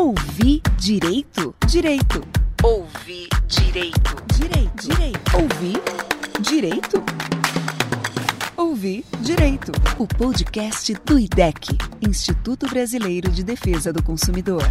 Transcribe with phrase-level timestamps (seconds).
[0.00, 1.54] Ouvir direito?
[1.66, 2.22] Direito.
[2.62, 4.16] Ouvir direito.
[4.34, 4.88] Direito.
[4.88, 5.36] Direito.
[5.36, 5.82] Ouvir
[6.40, 7.04] direito?
[8.56, 9.72] Ouvir direito.
[9.98, 14.62] O podcast do IDEC, Instituto Brasileiro de Defesa do Consumidor.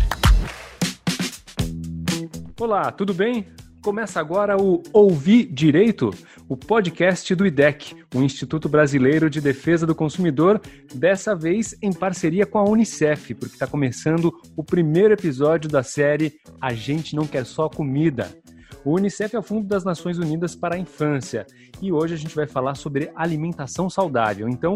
[2.60, 3.46] Olá, tudo bem?
[3.84, 6.10] Começa agora o Ouvir Direito,
[6.50, 10.60] o podcast do IDEC, o Instituto Brasileiro de Defesa do Consumidor,
[10.96, 16.34] dessa vez em parceria com a Unicef, porque está começando o primeiro episódio da série
[16.60, 18.36] A Gente Não Quer Só Comida.
[18.84, 21.46] O Unicef é o Fundo das Nações Unidas para a Infância
[21.80, 24.50] e hoje a gente vai falar sobre alimentação saudável.
[24.50, 24.74] Então,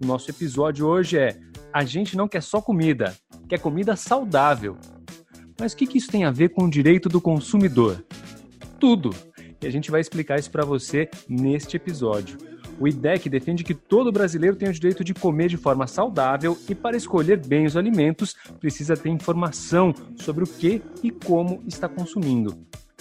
[0.00, 1.36] o nosso episódio hoje é
[1.72, 3.16] A Gente Não Quer Só Comida,
[3.48, 4.76] quer comida saudável.
[5.58, 8.04] Mas o que, que isso tem a ver com o direito do consumidor?
[8.78, 9.10] Tudo!
[9.66, 12.38] A gente vai explicar isso para você neste episódio.
[12.78, 16.74] O IDEC defende que todo brasileiro tem o direito de comer de forma saudável e,
[16.74, 22.56] para escolher bem os alimentos, precisa ter informação sobre o que e como está consumindo.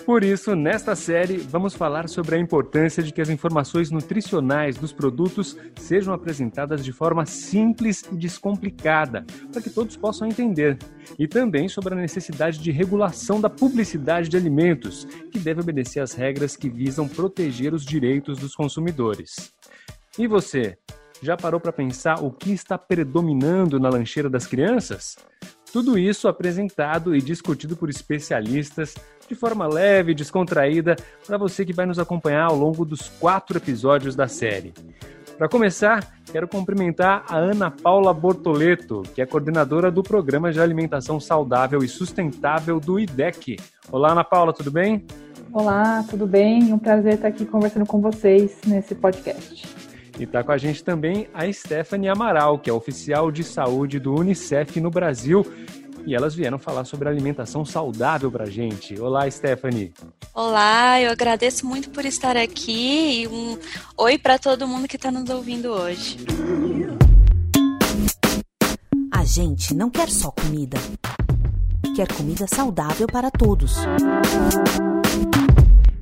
[0.05, 4.93] Por isso, nesta série, vamos falar sobre a importância de que as informações nutricionais dos
[4.93, 10.77] produtos sejam apresentadas de forma simples e descomplicada, para que todos possam entender.
[11.17, 16.13] E também sobre a necessidade de regulação da publicidade de alimentos, que deve obedecer às
[16.13, 19.55] regras que visam proteger os direitos dos consumidores.
[20.19, 20.77] E você,
[21.19, 25.17] já parou para pensar o que está predominando na lancheira das crianças?
[25.75, 28.95] Tudo isso apresentado e discutido por especialistas
[29.27, 30.95] de forma leve e descontraída
[31.27, 34.73] para você que vai nos acompanhar ao longo dos quatro episódios da série.
[35.37, 41.19] Para começar, quero cumprimentar a Ana Paula Bortoleto, que é coordenadora do Programa de Alimentação
[41.19, 43.57] Saudável e Sustentável do IDEC.
[43.91, 45.05] Olá, Ana Paula, tudo bem?
[45.51, 46.71] Olá, tudo bem?
[46.71, 49.84] Um prazer estar aqui conversando com vocês nesse podcast.
[50.17, 54.13] E está com a gente também a Stephanie Amaral, que é oficial de saúde do
[54.13, 55.45] Unicef no Brasil
[56.05, 58.99] e elas vieram falar sobre alimentação saudável para a gente.
[58.99, 59.91] Olá, Stephanie.
[60.33, 63.57] Olá, eu agradeço muito por estar aqui e um
[63.97, 66.17] oi para todo mundo que está nos ouvindo hoje.
[69.11, 70.77] A gente não quer só comida,
[71.95, 73.75] quer comida saudável para todos.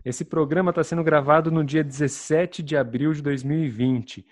[0.05, 4.25] Esse programa está sendo gravado no dia 17 de abril de 2020.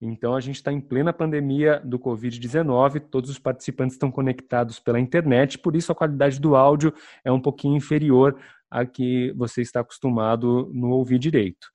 [0.00, 5.00] Então, a gente está em plena pandemia do Covid-19, todos os participantes estão conectados pela
[5.00, 8.38] internet, por isso a qualidade do áudio é um pouquinho inferior
[8.70, 11.66] a que você está acostumado no ouvir direito.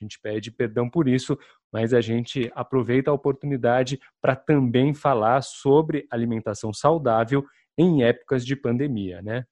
[0.00, 1.38] A gente pede perdão por isso,
[1.70, 7.44] mas a gente aproveita a oportunidade para também falar sobre alimentação saudável
[7.76, 9.44] em épocas de pandemia, né?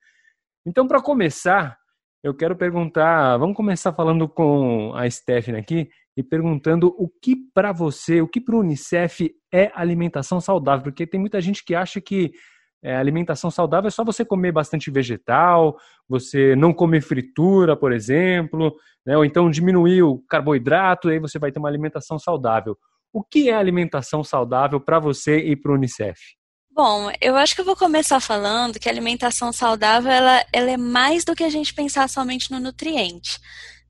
[0.64, 1.78] Então, para começar,
[2.24, 7.70] eu quero perguntar, vamos começar falando com a Stephanie aqui e perguntando o que para
[7.70, 12.00] você, o que para o Unicef é alimentação saudável, porque tem muita gente que acha
[12.00, 12.32] que
[12.82, 15.76] é, alimentação saudável é só você comer bastante vegetal,
[16.08, 18.74] você não comer fritura, por exemplo,
[19.04, 19.18] né?
[19.18, 22.74] ou então diminuir o carboidrato, e aí você vai ter uma alimentação saudável.
[23.12, 26.18] O que é alimentação saudável para você e para o Unicef?
[26.74, 30.76] Bom, eu acho que eu vou começar falando que a alimentação saudável ela, ela é
[30.76, 33.38] mais do que a gente pensar somente no nutriente.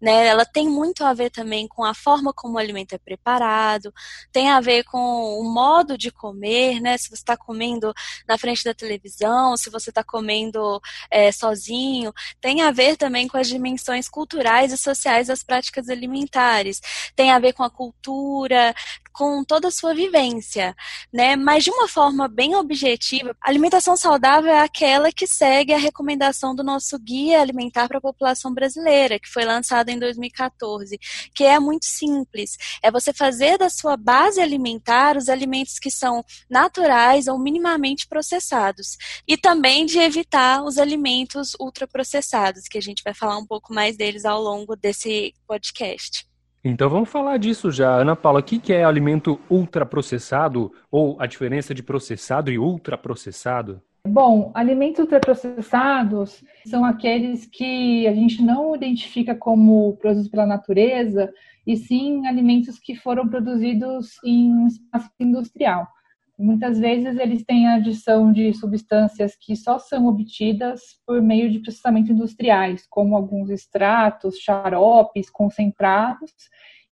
[0.00, 3.92] Né, ela tem muito a ver também com a forma como o alimento é preparado,
[4.30, 6.98] tem a ver com o modo de comer, né?
[6.98, 7.92] Se você está comendo
[8.28, 13.38] na frente da televisão, se você está comendo é, sozinho, tem a ver também com
[13.38, 16.80] as dimensões culturais e sociais das práticas alimentares,
[17.16, 18.74] tem a ver com a cultura,
[19.14, 20.74] com toda a sua vivência,
[21.12, 21.36] né?
[21.36, 26.54] Mas de uma forma bem objetiva, a alimentação saudável é aquela que segue a recomendação
[26.54, 30.98] do nosso guia alimentar para a população brasileira, que foi lançado em 2014,
[31.34, 32.56] que é muito simples.
[32.82, 38.96] É você fazer da sua base alimentar os alimentos que são naturais ou minimamente processados.
[39.26, 43.96] E também de evitar os alimentos ultraprocessados, que a gente vai falar um pouco mais
[43.96, 46.26] deles ao longo desse podcast.
[46.64, 47.94] Então vamos falar disso já.
[47.94, 53.82] Ana Paula, o que é alimento ultraprocessado ou a diferença de processado e ultraprocessado?
[54.06, 61.32] Bom, alimentos ultraprocessados são aqueles que a gente não identifica como produzidos pela natureza,
[61.66, 65.88] e sim alimentos que foram produzidos em espaço industrial.
[66.38, 71.60] Muitas vezes eles têm a adição de substâncias que só são obtidas por meio de
[71.60, 76.32] processamento industriais, como alguns extratos, xaropes, concentrados,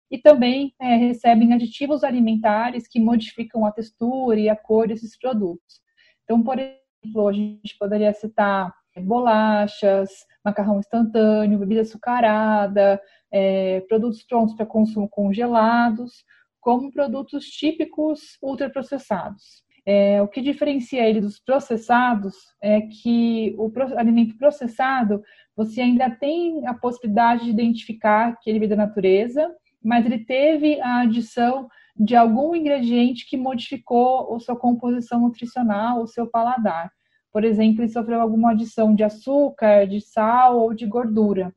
[0.10, 5.82] e também é, recebem aditivos alimentares que modificam a textura e a cor desses produtos.
[6.24, 6.58] Então, por
[7.04, 10.10] a gente poderia citar bolachas,
[10.44, 13.02] macarrão instantâneo, bebida açucarada,
[13.32, 16.26] é, produtos prontos para consumo congelados,
[16.60, 19.64] como produtos típicos ultraprocessados.
[19.86, 25.24] É, o que diferencia ele dos processados é que o alimento processado
[25.56, 29.50] você ainda tem a possibilidade de identificar que ele veio da natureza,
[29.84, 36.08] mas ele teve a adição de algum ingrediente que modificou a sua composição nutricional, o
[36.08, 36.92] seu paladar.
[37.32, 41.54] Por exemplo, ele sofreu alguma adição de açúcar, de sal ou de gordura.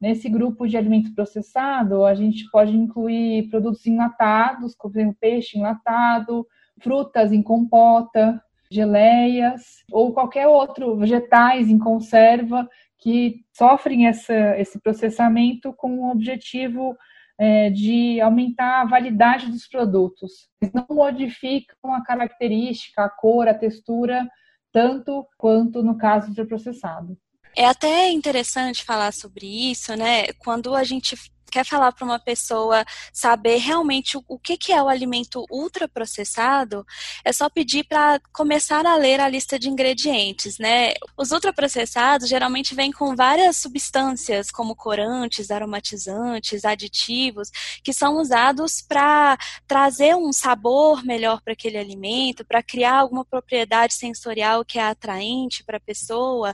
[0.00, 6.46] Nesse grupo de alimento processado, a gente pode incluir produtos enlatados, como peixe enlatado,
[6.80, 15.72] frutas em compota, geleias ou qualquer outro vegetais em conserva que sofrem essa, esse processamento
[15.72, 16.96] com o objetivo
[17.38, 20.48] é, de aumentar a validade dos produtos.
[20.60, 24.28] Eles não modificam a característica, a cor, a textura,
[24.72, 27.16] tanto quanto no caso de processado.
[27.56, 30.32] É até interessante falar sobre isso, né?
[30.38, 31.16] Quando a gente
[31.54, 36.84] quer falar para uma pessoa saber realmente o, que, que é o alimento ultraprocessado,
[37.24, 40.94] é só pedir para começar a ler a lista de ingredientes, né?
[41.16, 47.52] Os ultraprocessados geralmente vêm com várias substâncias, como corantes, aromatizantes, aditivos,
[47.84, 53.94] que são usados para trazer um sabor melhor para aquele alimento, para criar alguma propriedade
[53.94, 56.52] sensorial que é atraente para a pessoa.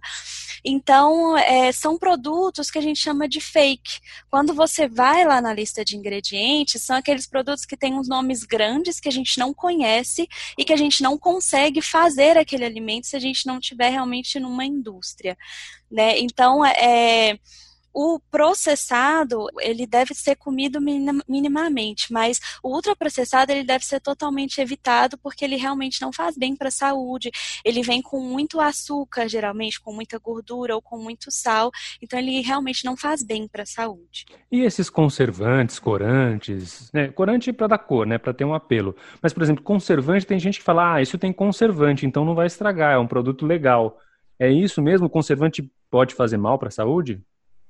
[0.62, 4.00] Então, é, são produtos que a gente chama de fake.
[4.30, 8.44] Quando você vai lá na lista de ingredientes, são aqueles produtos que têm uns nomes
[8.44, 10.28] grandes que a gente não conhece
[10.58, 14.40] e que a gente não consegue fazer aquele alimento se a gente não tiver realmente
[14.40, 15.36] numa indústria.
[15.90, 16.18] Né?
[16.18, 17.38] Então, é
[17.92, 20.80] o processado, ele deve ser comido
[21.28, 26.54] minimamente, mas o ultraprocessado, ele deve ser totalmente evitado porque ele realmente não faz bem
[26.54, 27.30] para a saúde.
[27.64, 31.70] Ele vem com muito açúcar, geralmente, com muita gordura ou com muito sal,
[32.00, 34.26] então ele realmente não faz bem para a saúde.
[34.50, 37.08] E esses conservantes, corantes, né?
[37.08, 38.94] Corante para dar cor, né, para ter um apelo.
[39.22, 42.46] Mas, por exemplo, conservante, tem gente que fala: "Ah, isso tem conservante, então não vai
[42.46, 43.98] estragar, é um produto legal".
[44.38, 45.06] É isso mesmo?
[45.06, 47.22] O conservante pode fazer mal para a saúde?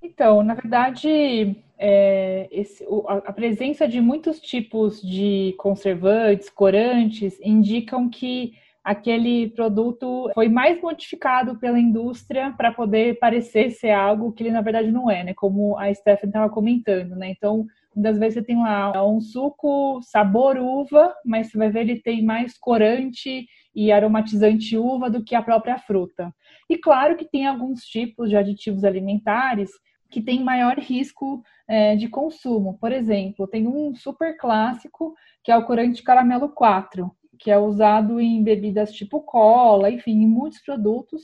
[0.02, 8.52] Então, na verdade, é, esse, a presença de muitos tipos de conservantes, corantes, indicam que
[8.82, 14.62] aquele produto foi mais modificado pela indústria para poder parecer ser algo que ele na
[14.62, 15.34] verdade não é, né?
[15.34, 17.30] Como a Stephanie estava comentando, né?
[17.30, 22.00] Então, muitas vezes você tem lá um suco sabor uva, mas você vai ver ele
[22.00, 26.34] tem mais corante e aromatizante uva do que a própria fruta.
[26.68, 29.70] E claro que tem alguns tipos de aditivos alimentares
[30.10, 32.76] que tem maior risco é, de consumo.
[32.78, 38.20] Por exemplo, tem um super clássico que é o corante caramelo 4, que é usado
[38.20, 41.22] em bebidas tipo cola, enfim, em muitos produtos,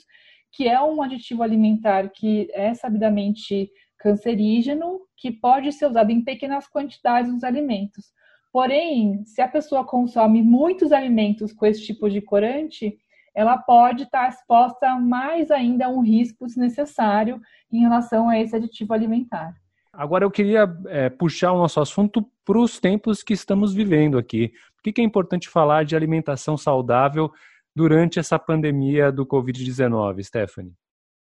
[0.53, 6.67] que é um aditivo alimentar que é sabidamente cancerígeno, que pode ser usado em pequenas
[6.67, 8.07] quantidades nos alimentos.
[8.53, 12.97] Porém, se a pessoa consome muitos alimentos com esse tipo de corante,
[13.37, 17.39] ela pode estar exposta mais ainda a um risco desnecessário
[17.71, 19.55] em relação a esse aditivo alimentar.
[19.93, 24.49] Agora eu queria é, puxar o nosso assunto para os tempos que estamos vivendo aqui.
[24.75, 27.31] Por que, que é importante falar de alimentação saudável
[27.75, 30.73] durante essa pandemia do Covid-19, Stephanie?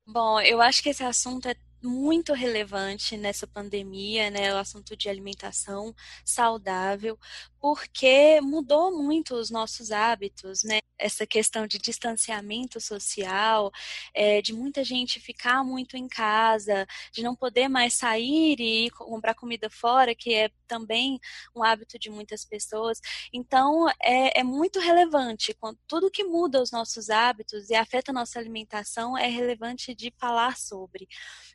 [0.08, 5.10] Bom, eu acho que esse assunto é muito relevante nessa pandemia, né, o assunto de
[5.10, 5.94] alimentação
[6.26, 7.18] saudável,
[7.60, 10.80] porque mudou muito os nossos hábitos, né?
[10.98, 13.72] Essa questão de distanciamento social,
[14.14, 19.36] é, de muita gente ficar muito em casa, de não poder mais sair e comprar
[19.36, 21.20] comida fora, que é também
[21.56, 23.00] um hábito de muitas pessoas.
[23.32, 25.56] Então, é, é muito relevante.
[25.88, 30.58] Tudo que muda os nossos hábitos e afeta a nossa alimentação é relevante de falar
[30.58, 31.08] sobre.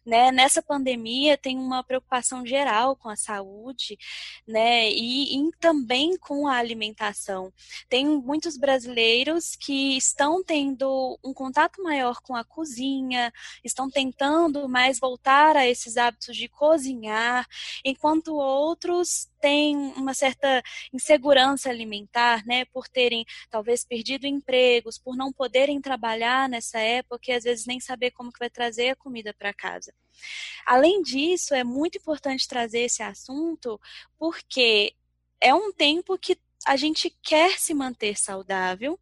[0.05, 0.33] Né?
[0.33, 3.99] Nessa pandemia, tem uma preocupação geral com a saúde,
[4.47, 4.91] né?
[4.91, 7.53] E, e também também com a alimentação.
[7.87, 13.31] Tem muitos brasileiros que estão tendo um contato maior com a cozinha,
[13.63, 17.47] estão tentando mais voltar a esses hábitos de cozinhar,
[17.85, 20.63] enquanto outros têm uma certa
[20.95, 27.33] insegurança alimentar, né, por terem talvez perdido empregos, por não poderem trabalhar nessa época e
[27.33, 29.93] às vezes nem saber como que vai trazer a comida para casa.
[30.65, 33.81] Além disso, é muito importante trazer esse assunto
[34.19, 34.95] porque
[35.43, 38.99] é um tempo que a gente quer se manter saudável,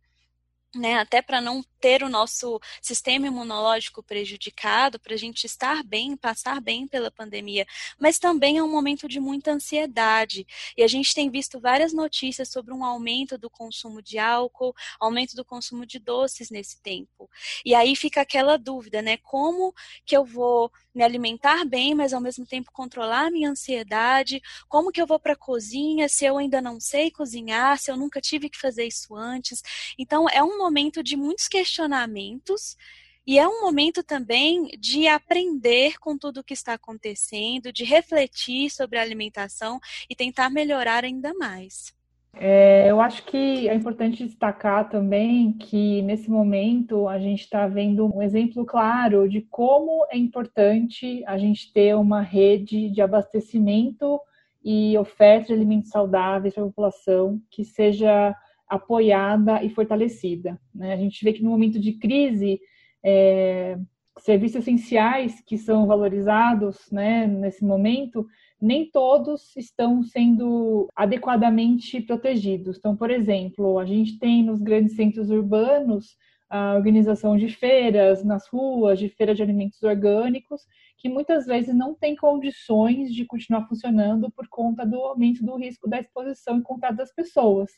[0.75, 6.17] né, até para não ter o nosso sistema imunológico prejudicado, para a gente estar bem,
[6.17, 7.67] passar bem pela pandemia,
[7.99, 10.47] mas também é um momento de muita ansiedade.
[10.77, 15.35] E a gente tem visto várias notícias sobre um aumento do consumo de álcool, aumento
[15.35, 17.29] do consumo de doces nesse tempo.
[17.65, 19.17] E aí fica aquela dúvida, né?
[19.17, 19.75] Como
[20.07, 24.41] que eu vou me alimentar bem, mas ao mesmo tempo controlar a minha ansiedade?
[24.69, 27.97] Como que eu vou para a cozinha se eu ainda não sei cozinhar, se eu
[27.97, 29.63] nunca tive que fazer isso antes?
[29.99, 32.77] Então, é um momento de muitos questionamentos
[33.27, 38.71] e é um momento também de aprender com tudo o que está acontecendo, de refletir
[38.71, 39.79] sobre a alimentação
[40.09, 42.00] e tentar melhorar ainda mais.
[42.35, 48.07] É, eu acho que é importante destacar também que nesse momento a gente está vendo
[48.15, 54.21] um exemplo claro de como é importante a gente ter uma rede de abastecimento
[54.65, 58.35] e oferta de alimentos saudáveis para a população que seja
[58.69, 60.59] apoiada e fortalecida.
[60.73, 60.93] Né?
[60.93, 62.61] A gente vê que no momento de crise,
[63.05, 63.77] é,
[64.19, 68.27] serviços essenciais que são valorizados né, nesse momento
[68.61, 72.77] nem todos estão sendo adequadamente protegidos.
[72.79, 76.17] Então, por exemplo, a gente tem nos grandes centros urbanos
[76.51, 80.63] a organização de feiras nas ruas, de feira de alimentos orgânicos,
[80.99, 85.89] que muitas vezes não tem condições de continuar funcionando por conta do aumento do risco
[85.89, 87.71] da exposição em contato das pessoas.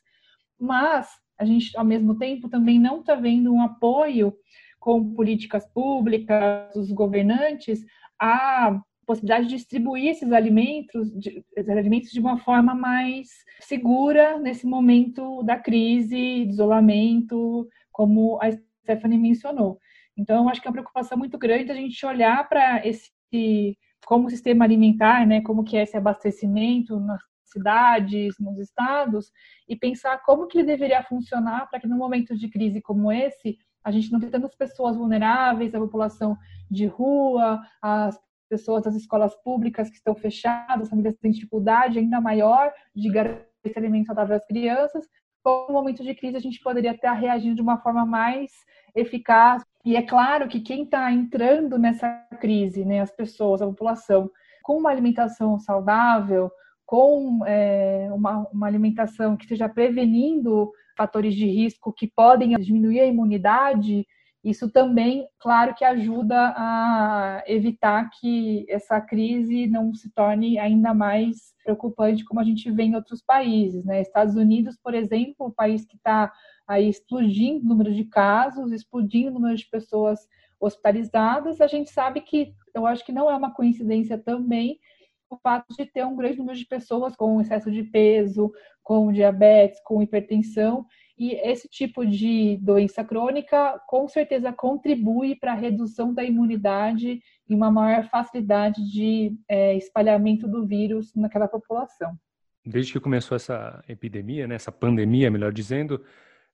[0.58, 1.08] Mas
[1.38, 4.34] a gente, ao mesmo tempo, também não está vendo um apoio
[4.80, 7.84] com políticas públicas, os governantes,
[8.18, 13.28] a possibilidade de distribuir esses alimentos, de, esses alimentos de uma forma mais
[13.60, 18.50] segura nesse momento da crise, de isolamento, como a
[18.82, 19.78] Stephanie mencionou.
[20.16, 23.10] Então, acho que é uma preocupação muito grande a gente olhar para esse
[24.04, 29.30] como o sistema alimentar, né, como que é esse abastecimento nas cidades, nos estados,
[29.68, 33.58] e pensar como que ele deveria funcionar para que no momento de crise como esse,
[33.84, 36.36] a gente não tenha tantas pessoas vulneráveis, a população
[36.70, 38.18] de rua, as
[38.52, 43.78] pessoas das escolas públicas que estão fechadas, famílias têm dificuldade ainda maior de garantir esse
[43.78, 45.06] alimento saudável às crianças.
[45.40, 48.52] Então, no momento de crise, a gente poderia estar reagindo de uma forma mais
[48.94, 49.64] eficaz.
[49.86, 54.30] E é claro que quem está entrando nessa crise, né, as pessoas, a população,
[54.62, 56.50] com uma alimentação saudável,
[56.84, 63.06] com é, uma, uma alimentação que esteja prevenindo fatores de risco que podem diminuir a
[63.06, 64.06] imunidade,
[64.44, 71.54] isso também, claro, que ajuda a evitar que essa crise não se torne ainda mais
[71.62, 73.84] preocupante, como a gente vê em outros países.
[73.84, 74.00] Né?
[74.00, 76.32] Estados Unidos, por exemplo, o país que está
[76.66, 80.26] aí explodindo o número de casos, explodindo o número de pessoas
[80.58, 84.78] hospitalizadas, a gente sabe que, eu acho que não é uma coincidência também,
[85.30, 89.80] o fato de ter um grande número de pessoas com excesso de peso, com diabetes,
[89.84, 90.84] com hipertensão,
[91.22, 97.54] e esse tipo de doença crônica com certeza contribui para a redução da imunidade e
[97.54, 102.18] uma maior facilidade de é, espalhamento do vírus naquela população.
[102.66, 106.04] Desde que começou essa epidemia, né, essa pandemia, melhor dizendo,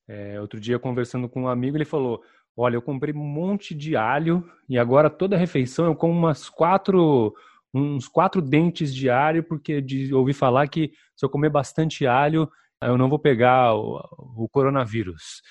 [0.07, 2.23] é, outro dia conversando com um amigo, ele falou:
[2.55, 7.35] Olha, eu comprei um monte de alho e agora toda refeição eu como umas quatro,
[7.73, 12.51] uns quatro dentes de alho, porque de, ouvi falar que se eu comer bastante alho,
[12.83, 13.99] eu não vou pegar o,
[14.37, 15.43] o coronavírus.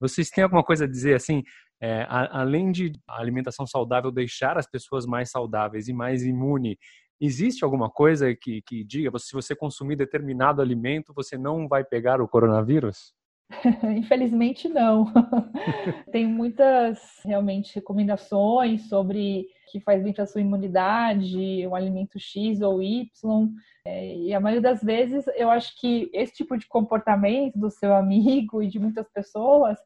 [0.00, 1.42] Vocês têm alguma coisa a dizer assim?
[1.80, 6.78] É, a, além de a alimentação saudável deixar as pessoas mais saudáveis e mais imune,
[7.20, 12.20] existe alguma coisa que, que diga se você consumir determinado alimento você não vai pegar
[12.20, 13.12] o coronavírus?
[13.96, 15.06] Infelizmente não.
[16.10, 22.82] Tem muitas realmente recomendações sobre que faz bem para sua imunidade, o alimento X ou
[22.82, 23.48] Y.
[23.86, 27.94] É, e a maioria das vezes eu acho que esse tipo de comportamento do seu
[27.94, 29.78] amigo e de muitas pessoas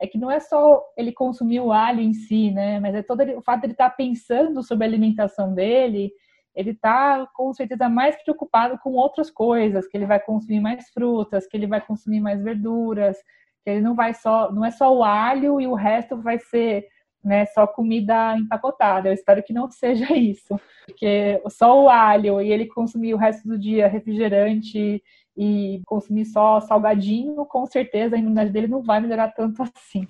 [0.00, 2.80] é que não é só ele consumir o alho em si, né?
[2.80, 6.12] Mas é todo o fato de ele estar tá pensando sobre a alimentação dele,
[6.54, 11.46] ele está com certeza mais preocupado com outras coisas, que ele vai consumir mais frutas,
[11.46, 13.16] que ele vai consumir mais verduras,
[13.64, 16.86] que ele não vai só, não é só o alho e o resto vai ser
[17.24, 19.08] né, só comida empacotada.
[19.08, 23.48] Eu espero que não seja isso, porque só o alho e ele consumir o resto
[23.48, 25.02] do dia refrigerante
[25.36, 30.06] e consumir só salgadinho, com certeza a imunidade dele não vai melhorar tanto assim.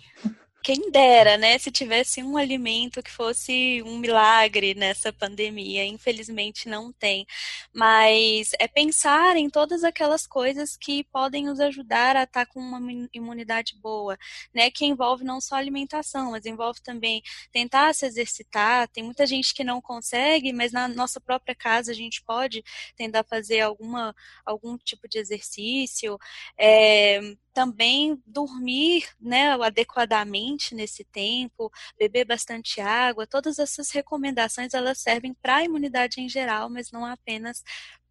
[0.65, 5.85] Quem dera, né, se tivesse um alimento que fosse um milagre nessa pandemia.
[5.85, 7.27] Infelizmente não tem.
[7.71, 12.81] Mas é pensar em todas aquelas coisas que podem nos ajudar a estar com uma
[13.13, 14.17] imunidade boa,
[14.55, 14.71] né?
[14.71, 18.89] Que envolve não só alimentação, mas envolve também tentar se exercitar.
[18.89, 22.65] Tem muita gente que não consegue, mas na nossa própria casa a gente pode
[22.97, 24.15] tentar fazer alguma,
[24.47, 26.19] algum tipo de exercício.
[26.59, 27.21] É,
[27.55, 35.57] também dormir né, adequadamente nesse tempo, beber bastante água, todas essas recomendações elas servem para
[35.57, 37.63] a imunidade em geral, mas não apenas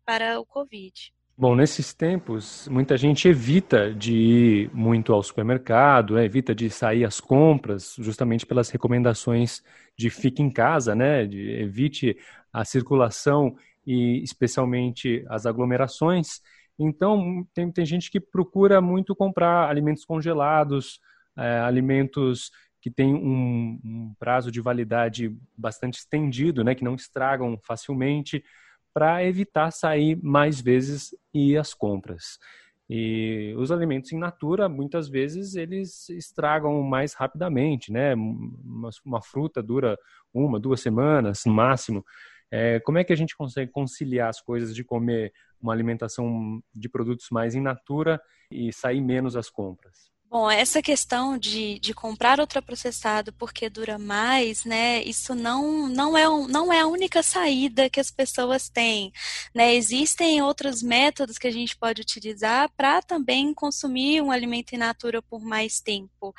[0.06, 1.14] para o Covid.
[1.36, 6.26] Bom, nesses tempos, muita gente evita de ir muito ao supermercado, né?
[6.26, 9.64] evita de sair às compras, justamente pelas recomendações
[9.98, 11.26] de fique em casa, né?
[11.26, 12.16] De evite
[12.52, 16.40] a circulação e especialmente as aglomerações.
[16.78, 21.00] Então, tem, tem gente que procura muito comprar alimentos congelados,
[21.38, 26.76] é, alimentos que têm um, um, prazo de validade bastante estendido, né?
[26.76, 28.44] Que não estragam facilmente
[28.94, 32.38] para evitar sair mais vezes e ir às compras.
[32.90, 38.14] E os alimentos in natura, muitas vezes, eles estragam mais rapidamente, né?
[38.14, 39.98] Uma, uma fruta dura
[40.34, 42.04] uma, duas semanas, no máximo.
[42.52, 46.90] É, como é que a gente consegue conciliar as coisas de comer uma alimentação de
[46.90, 48.22] produtos mais in natura
[48.52, 50.13] e sair menos às compras?
[50.34, 55.04] Bom, essa questão de, de comprar ultraprocessado porque dura mais, né?
[55.04, 59.14] Isso não, não, é, não é a única saída que as pessoas têm.
[59.54, 59.76] Né?
[59.76, 65.22] Existem outros métodos que a gente pode utilizar para também consumir um alimento in natura
[65.22, 66.34] por mais tempo.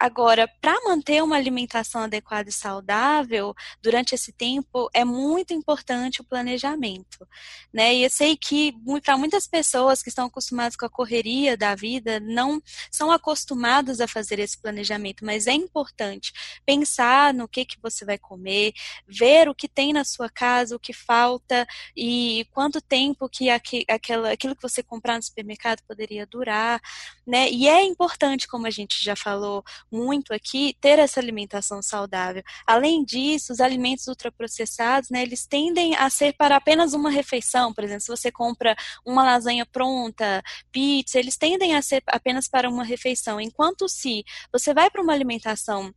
[0.00, 6.24] Agora, para manter uma alimentação adequada e saudável durante esse tempo, é muito importante o
[6.24, 7.24] planejamento.
[7.72, 7.94] Né?
[7.94, 12.18] E eu sei que para muitas pessoas que estão acostumadas com a correria da vida,
[12.18, 16.32] não são acostumadas acostumados a fazer esse planejamento, mas é importante
[16.64, 18.72] pensar no que, que você vai comer,
[19.06, 23.84] ver o que tem na sua casa, o que falta e quanto tempo que aqu
[23.88, 26.80] aquela, aquilo que você comprar no supermercado poderia durar,
[27.26, 27.50] né?
[27.50, 32.42] E é importante, como a gente já falou muito aqui, ter essa alimentação saudável.
[32.66, 37.84] Além disso, os alimentos ultraprocessados, né, eles tendem a ser para apenas uma refeição, por
[37.84, 40.42] exemplo, se você compra uma lasanha pronta,
[40.72, 43.40] pizza, eles tendem a ser apenas para uma refeição refeição.
[43.40, 45.92] Enquanto se você vai para uma alimentação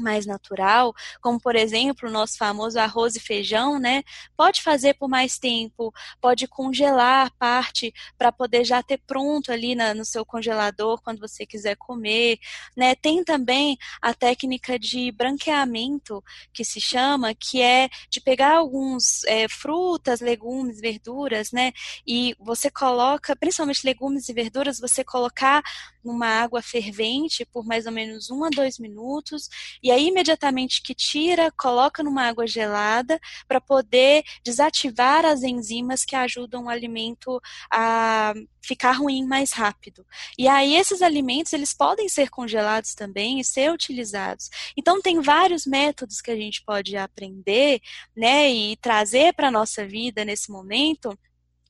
[0.00, 4.02] mais natural, como por exemplo o nosso famoso arroz e feijão, né?
[4.36, 9.94] Pode fazer por mais tempo, pode congelar parte para poder já ter pronto ali na,
[9.94, 12.38] no seu congelador quando você quiser comer,
[12.76, 12.94] né?
[12.94, 19.48] Tem também a técnica de branqueamento que se chama, que é de pegar alguns é,
[19.48, 21.72] frutas, legumes, verduras, né?
[22.06, 25.62] E você coloca, principalmente legumes e verduras, você colocar
[26.04, 29.48] numa água fervente por mais ou menos um a dois minutos
[29.82, 36.16] e aí imediatamente que tira, coloca numa água gelada para poder desativar as enzimas que
[36.16, 37.40] ajudam o alimento
[37.72, 40.04] a ficar ruim mais rápido.
[40.36, 44.50] E aí esses alimentos eles podem ser congelados também e ser utilizados.
[44.76, 47.80] Então tem vários métodos que a gente pode aprender,
[48.16, 51.18] né, e trazer para nossa vida nesse momento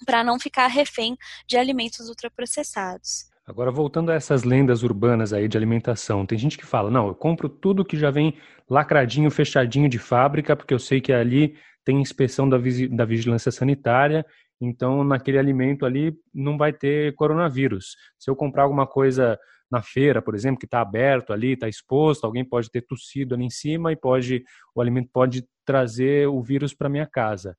[0.04, 1.16] para não ficar refém
[1.46, 3.28] de alimentos ultraprocessados.
[3.48, 7.14] Agora, voltando a essas lendas urbanas aí de alimentação, tem gente que fala: não, eu
[7.14, 8.34] compro tudo que já vem
[8.68, 12.58] lacradinho, fechadinho de fábrica, porque eu sei que ali tem inspeção da,
[12.90, 14.26] da vigilância sanitária,
[14.60, 17.96] então naquele alimento ali não vai ter coronavírus.
[18.18, 19.38] Se eu comprar alguma coisa
[19.70, 23.44] na feira, por exemplo, que está aberto ali, está exposto, alguém pode ter tossido ali
[23.44, 27.56] em cima e pode o alimento pode trazer o vírus para minha casa.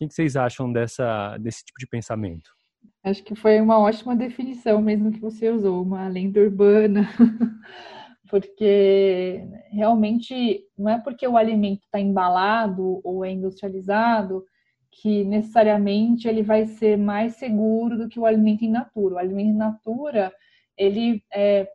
[0.00, 2.61] O que vocês acham dessa, desse tipo de pensamento?
[3.04, 7.08] Acho que foi uma ótima definição mesmo que você usou, uma lenda urbana,
[8.30, 14.44] porque realmente não é porque o alimento está embalado ou é industrializado
[14.92, 19.14] que necessariamente ele vai ser mais seguro do que o alimento in natura.
[19.14, 20.32] O alimento in natura,
[20.76, 21.66] ele é,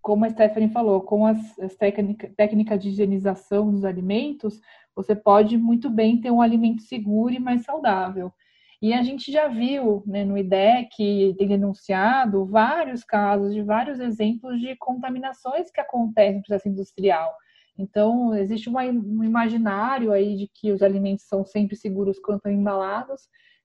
[0.00, 4.60] como a Stephanie falou, com as, as técnicas técnica de higienização dos alimentos,
[4.94, 8.32] você pode muito bem ter um alimento seguro e mais saudável.
[8.80, 14.60] E a gente já viu né, no IDEC, tem denunciado vários casos de vários exemplos
[14.60, 17.34] de contaminações que acontecem no processo industrial.
[17.78, 22.52] Então, existe uma, um imaginário aí de que os alimentos são sempre seguros quando estão
[22.52, 23.22] embalados,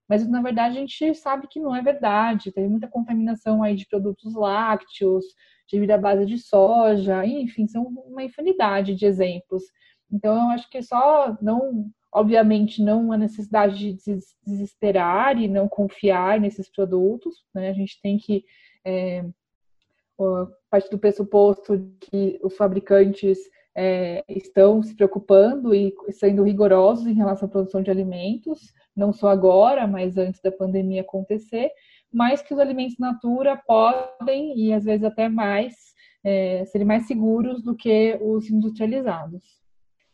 [0.08, 2.52] mas na verdade a gente sabe que não é verdade.
[2.52, 5.24] Tem muita contaminação aí de produtos lácteos,
[5.68, 9.64] de vida à base de soja, enfim, são uma infinidade de exemplos.
[10.12, 15.68] Então, eu acho que é só não Obviamente, não a necessidade de desesperar e não
[15.68, 17.70] confiar nesses produtos, né?
[17.70, 18.44] A gente tem que
[18.86, 19.24] é,
[20.70, 23.40] parte do pressuposto que os fabricantes
[23.76, 29.30] é, estão se preocupando e sendo rigorosos em relação à produção de alimentos, não só
[29.30, 31.72] agora, mas antes da pandemia acontecer,
[32.12, 35.74] mas que os alimentos natura podem, e às vezes até mais,
[36.24, 39.61] é, serem mais seguros do que os industrializados.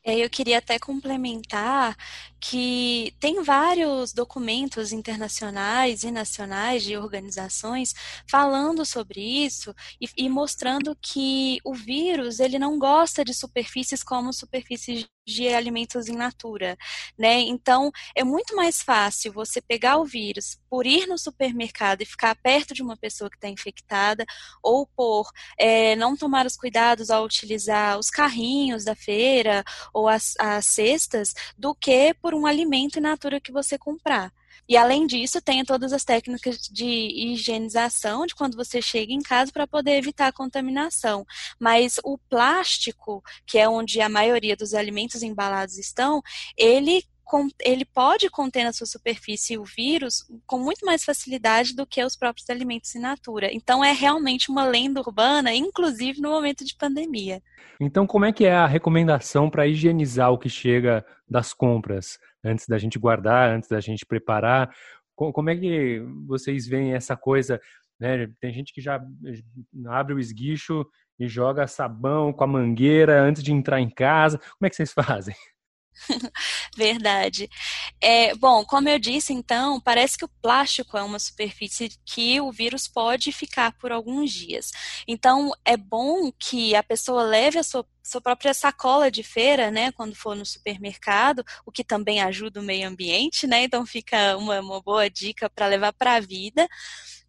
[0.10, 1.94] Eu queria até complementar
[2.40, 7.94] que tem vários documentos internacionais e nacionais de organizações
[8.26, 14.32] falando sobre isso e, e mostrando que o vírus ele não gosta de superfícies como
[14.32, 16.78] superfícies de alimentos in natura,
[17.18, 17.40] né?
[17.42, 22.34] Então, é muito mais fácil você pegar o vírus por ir no supermercado e ficar
[22.36, 24.26] perto de uma pessoa que está infectada,
[24.64, 29.64] ou por é, não tomar os cuidados ao utilizar os carrinhos da feira
[29.94, 34.32] ou as, as cestas, do que por um alimento in natura que você comprar.
[34.68, 39.52] E além disso, tem todas as técnicas de higienização de quando você chega em casa
[39.52, 41.26] para poder evitar a contaminação.
[41.60, 46.22] Mas o plástico, que é onde a maioria dos alimentos embalados estão,
[46.58, 47.04] ele
[47.62, 52.16] ele pode conter na sua superfície o vírus com muito mais facilidade do que os
[52.16, 53.54] próprios alimentos in natura.
[53.54, 57.42] Então é realmente uma lenda urbana, inclusive no momento de pandemia.
[57.80, 62.18] Então, como é que é a recomendação para higienizar o que chega das compras?
[62.44, 64.74] Antes da gente guardar, antes da gente preparar?
[65.16, 67.60] Como é que vocês veem essa coisa?
[68.00, 68.28] Né?
[68.40, 69.02] Tem gente que já
[69.88, 70.86] abre o esguicho
[71.20, 74.38] e joga sabão com a mangueira antes de entrar em casa.
[74.38, 75.36] Como é que vocês fazem?
[76.76, 77.50] Verdade.
[78.02, 82.52] É, bom, como eu disse, então, parece que o plástico é uma superfície que o
[82.52, 84.72] vírus pode ficar por alguns dias.
[85.08, 89.92] Então, é bom que a pessoa leve a sua sua própria sacola de feira, né,
[89.92, 94.60] quando for no supermercado, o que também ajuda o meio ambiente, né, então fica uma,
[94.60, 96.68] uma boa dica para levar para a vida.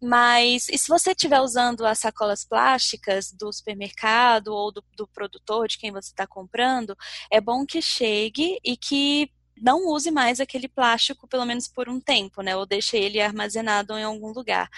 [0.01, 5.67] Mas, e se você estiver usando as sacolas plásticas do supermercado ou do, do produtor,
[5.67, 6.95] de quem você está comprando,
[7.29, 9.29] é bom que chegue e que
[9.61, 12.55] não use mais aquele plástico, pelo menos por um tempo, né?
[12.55, 14.69] Ou deixe ele armazenado em algum lugar.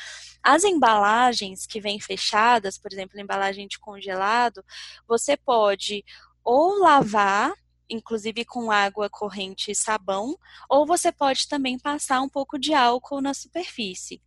[0.44, 4.64] As embalagens que vêm fechadas, por exemplo, embalagem de congelado,
[5.08, 6.04] você pode
[6.44, 7.54] ou lavar
[7.92, 10.38] inclusive com água corrente e sabão,
[10.70, 14.22] ou você pode também passar um pouco de álcool na superfície.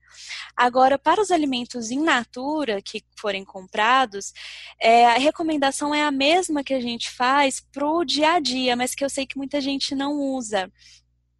[0.56, 4.32] Agora, para os alimentos in natura que forem comprados,
[4.80, 8.76] é, a recomendação é a mesma que a gente faz para o dia a dia,
[8.76, 10.70] mas que eu sei que muita gente não usa,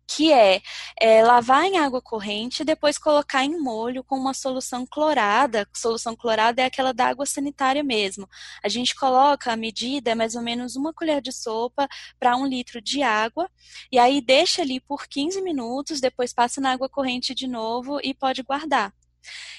[0.07, 0.61] que é,
[1.01, 5.67] é, lavar em água corrente e depois colocar em molho com uma solução clorada.
[5.75, 8.29] Solução clorada é aquela da água sanitária mesmo.
[8.63, 11.89] A gente coloca a medida é mais ou menos uma colher de sopa
[12.19, 13.49] para um litro de água
[13.91, 18.15] e aí deixa ali por 15 minutos, depois passa na água corrente de novo e
[18.15, 18.93] pode guardar.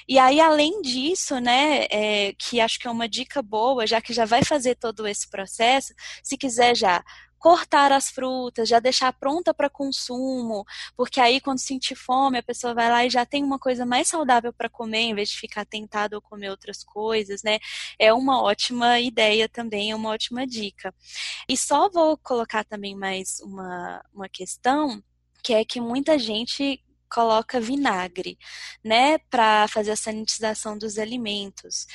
[0.07, 4.13] E aí, além disso, né, é, que acho que é uma dica boa, já que
[4.13, 7.03] já vai fazer todo esse processo, se quiser já
[7.37, 12.73] cortar as frutas, já deixar pronta para consumo, porque aí quando sentir fome, a pessoa
[12.73, 15.65] vai lá e já tem uma coisa mais saudável para comer, em vez de ficar
[15.65, 17.59] tentado a comer outras coisas, né?
[17.99, 20.93] É uma ótima ideia também, é uma ótima dica.
[21.47, 25.03] E só vou colocar também mais uma, uma questão,
[25.43, 28.37] que é que muita gente coloca vinagre,
[28.83, 31.87] né, para fazer a sanitização dos alimentos.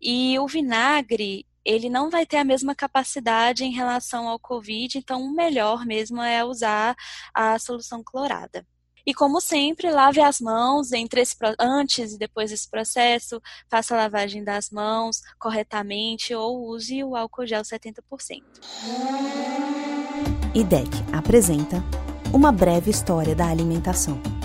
[0.00, 5.20] E o vinagre, ele não vai ter a mesma capacidade em relação ao Covid, então
[5.22, 6.94] o melhor mesmo é usar
[7.34, 8.64] a solução clorada.
[9.04, 13.98] E como sempre, lave as mãos entre esse, antes e depois desse processo, faça a
[13.98, 18.42] lavagem das mãos corretamente ou use o álcool gel 70%.
[20.54, 21.84] IDEC apresenta
[22.32, 24.35] uma breve história da alimentação.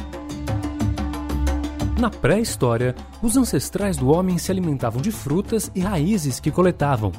[2.01, 7.11] Na pré-história, os ancestrais do homem se alimentavam de frutas e raízes que coletavam.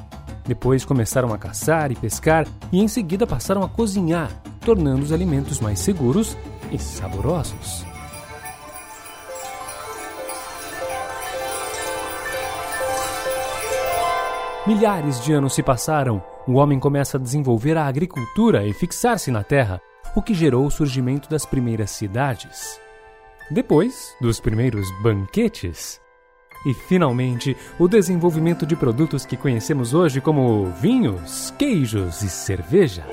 [0.45, 5.61] Depois começaram a caçar e pescar e em seguida passaram a cozinhar, tornando os alimentos
[5.61, 6.35] mais seguros
[6.69, 7.85] e saborosos.
[14.67, 19.43] Milhares de anos se passaram, o homem começa a desenvolver a agricultura e fixar-se na
[19.43, 19.79] terra,
[20.13, 22.82] o que gerou o surgimento das primeiras cidades.
[23.51, 26.01] Depois dos primeiros banquetes.
[26.65, 33.05] E finalmente, o desenvolvimento de produtos que conhecemos hoje como vinhos, queijos e cerveja.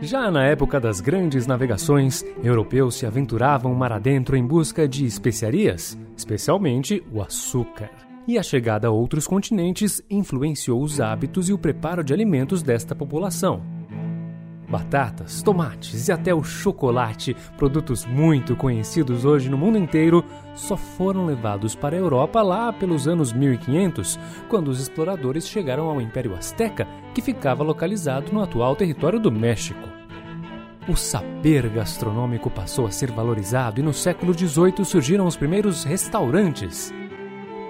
[0.00, 5.98] Já na época das grandes navegações, europeus se aventuravam mar adentro em busca de especiarias,
[6.16, 7.90] especialmente o açúcar.
[8.26, 12.94] E a chegada a outros continentes influenciou os hábitos e o preparo de alimentos desta
[12.94, 13.62] população.
[14.74, 21.26] Batatas, tomates e até o chocolate, produtos muito conhecidos hoje no mundo inteiro, só foram
[21.26, 26.88] levados para a Europa lá pelos anos 1500, quando os exploradores chegaram ao Império Azteca,
[27.14, 29.88] que ficava localizado no atual território do México.
[30.88, 36.92] O saber gastronômico passou a ser valorizado e no século XVIII surgiram os primeiros restaurantes.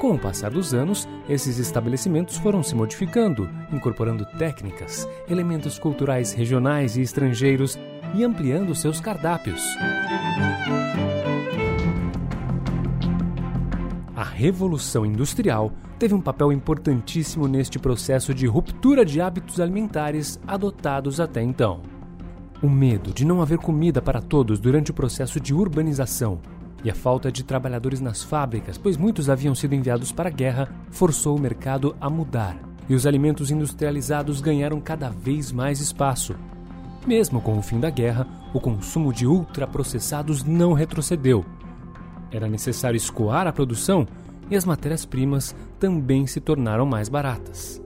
[0.00, 6.96] Com o passar dos anos, esses estabelecimentos foram se modificando, incorporando técnicas, elementos culturais regionais
[6.96, 7.78] e estrangeiros
[8.14, 9.62] e ampliando seus cardápios.
[14.14, 21.18] A Revolução Industrial teve um papel importantíssimo neste processo de ruptura de hábitos alimentares adotados
[21.18, 21.80] até então.
[22.62, 26.40] O medo de não haver comida para todos durante o processo de urbanização
[26.84, 30.68] e a falta de trabalhadores nas fábricas, pois muitos haviam sido enviados para a guerra,
[30.90, 32.56] forçou o mercado a mudar
[32.88, 36.36] e os alimentos industrializados ganharam cada vez mais espaço.
[37.06, 41.44] Mesmo com o fim da guerra, o consumo de ultraprocessados não retrocedeu.
[42.30, 44.06] Era necessário escoar a produção
[44.50, 47.83] e as matérias-primas também se tornaram mais baratas.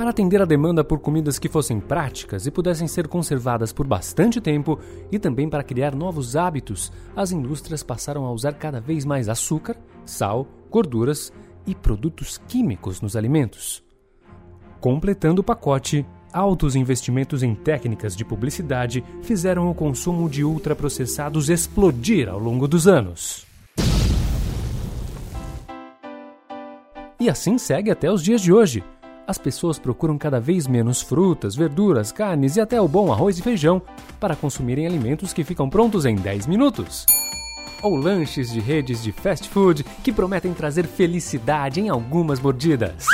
[0.00, 4.40] Para atender a demanda por comidas que fossem práticas e pudessem ser conservadas por bastante
[4.40, 4.80] tempo,
[5.12, 9.76] e também para criar novos hábitos, as indústrias passaram a usar cada vez mais açúcar,
[10.06, 11.30] sal, gorduras
[11.66, 13.84] e produtos químicos nos alimentos.
[14.80, 22.26] Completando o pacote, altos investimentos em técnicas de publicidade fizeram o consumo de ultraprocessados explodir
[22.26, 23.46] ao longo dos anos.
[27.20, 28.82] E assim segue até os dias de hoje
[29.30, 33.42] as pessoas procuram cada vez menos frutas, verduras, carnes e até o bom arroz e
[33.42, 33.80] feijão
[34.18, 37.06] para consumirem alimentos que ficam prontos em 10 minutos.
[37.80, 43.06] Ou lanches de redes de fast food que prometem trazer felicidade em algumas mordidas.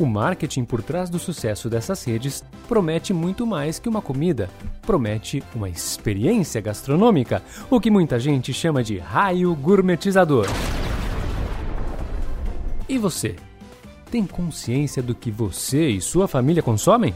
[0.00, 4.48] O marketing por trás do sucesso dessas redes promete muito mais que uma comida,
[4.80, 10.46] promete uma experiência gastronômica, o que muita gente chama de raio gourmetizador.
[12.88, 13.36] E você?
[14.14, 17.12] Tem consciência do que você e sua família consomem?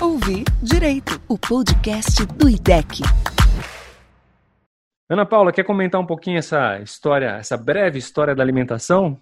[0.00, 3.02] Ouvir Direito, o podcast do IDEC.
[5.06, 9.20] Ana Paula, quer comentar um pouquinho essa história, essa breve história da alimentação?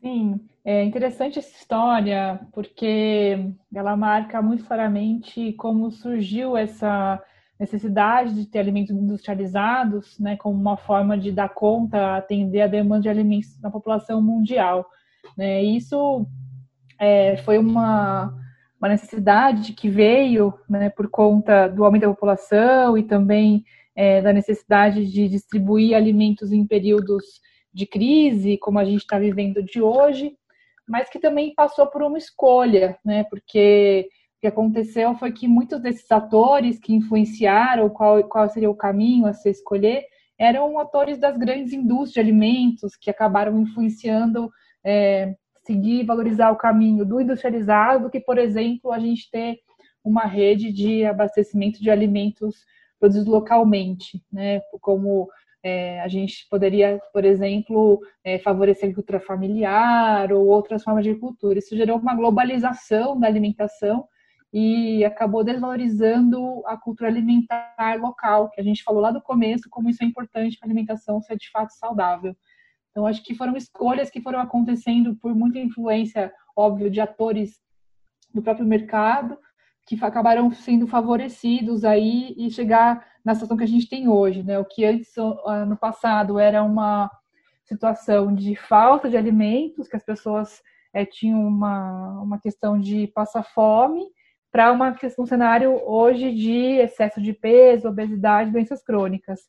[0.00, 7.20] Sim, é interessante essa história porque ela marca muito claramente como surgiu essa
[7.58, 13.02] necessidade de ter alimentos industrializados, né, como uma forma de dar conta, atender a demanda
[13.02, 14.88] de alimentos na população mundial.
[15.40, 15.62] Né?
[15.62, 16.26] Isso
[16.98, 18.30] é, foi uma,
[18.78, 23.64] uma necessidade que veio né, por conta do aumento da população e também
[23.96, 27.24] é, da necessidade de distribuir alimentos em períodos
[27.72, 30.34] de crise, como a gente está vivendo de hoje,
[30.86, 33.24] mas que também passou por uma escolha, né?
[33.24, 38.76] Porque o que aconteceu foi que muitos desses atores que influenciaram qual, qual seria o
[38.76, 40.04] caminho a se escolher
[40.38, 44.50] eram atores das grandes indústrias de alimentos que acabaram influenciando
[44.84, 49.58] é, seguir valorizar o caminho do industrializado do que, por exemplo, a gente ter
[50.02, 52.64] uma rede de abastecimento de alimentos
[52.98, 54.60] produzidos localmente, né?
[54.80, 55.28] Como
[55.62, 61.10] é, a gente poderia, por exemplo, é, favorecer a agricultura familiar ou outras formas de
[61.10, 61.58] agricultura.
[61.58, 64.06] Isso gerou uma globalização da alimentação
[64.52, 69.88] e acabou desvalorizando a cultura alimentar local, que a gente falou lá do começo, como
[69.88, 72.34] isso é importante para a alimentação ser de fato saudável.
[72.90, 77.60] Então, acho que foram escolhas que foram acontecendo por muita influência, óbvio, de atores
[78.34, 79.38] do próprio mercado,
[79.86, 84.58] que acabaram sendo favorecidos aí e chegar na situação que a gente tem hoje, né?
[84.58, 85.12] O que antes,
[85.68, 87.10] no passado, era uma
[87.64, 90.60] situação de falta de alimentos, que as pessoas
[90.92, 94.04] é, tinham uma, uma questão de passar fome,
[94.52, 94.72] para
[95.18, 99.40] um cenário hoje de excesso de peso, obesidade, doenças crônicas.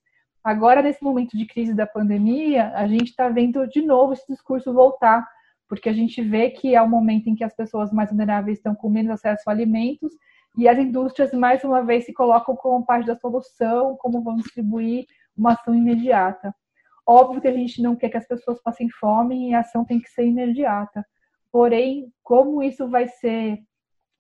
[0.44, 4.74] Agora, nesse momento de crise da pandemia, a gente está vendo de novo esse discurso
[4.74, 5.28] voltar,
[5.68, 8.74] porque a gente vê que é o momento em que as pessoas mais vulneráveis estão
[8.74, 10.12] com menos acesso a alimentos
[10.58, 15.06] e as indústrias, mais uma vez, se colocam como parte da solução, como vão distribuir
[15.38, 16.54] uma ação imediata.
[17.06, 20.00] Óbvio que a gente não quer que as pessoas passem fome e a ação tem
[20.00, 21.06] que ser imediata.
[21.52, 23.60] Porém, como isso vai ser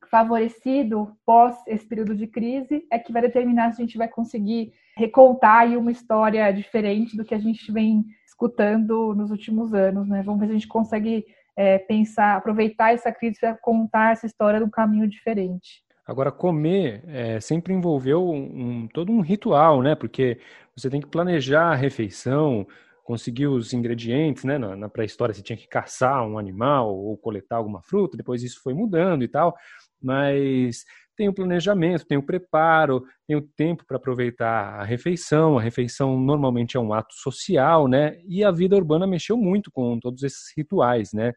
[0.10, 4.74] favorecido pós esse período de crise é que vai determinar se a gente vai conseguir
[4.98, 10.22] recontar aí uma história diferente do que a gente vem escutando nos últimos anos, né?
[10.24, 14.60] Vamos ver se a gente consegue é, pensar, aproveitar essa crise para contar essa história
[14.60, 15.84] de um caminho diferente.
[16.06, 19.96] Agora, comer é, sempre envolveu um, todo um ritual, né?
[19.96, 20.40] Porque
[20.76, 22.68] você tem que planejar a refeição,
[23.04, 24.58] conseguir os ingredientes, né?
[24.58, 28.62] Na, na pré-história você tinha que caçar um animal ou coletar alguma fruta, depois isso
[28.62, 29.56] foi mudando e tal
[30.02, 30.84] mas
[31.16, 35.58] tem o planejamento, tem o preparo, tem o tempo para aproveitar a refeição.
[35.58, 38.18] A refeição normalmente é um ato social, né?
[38.28, 41.34] E a vida urbana mexeu muito com todos esses rituais, né?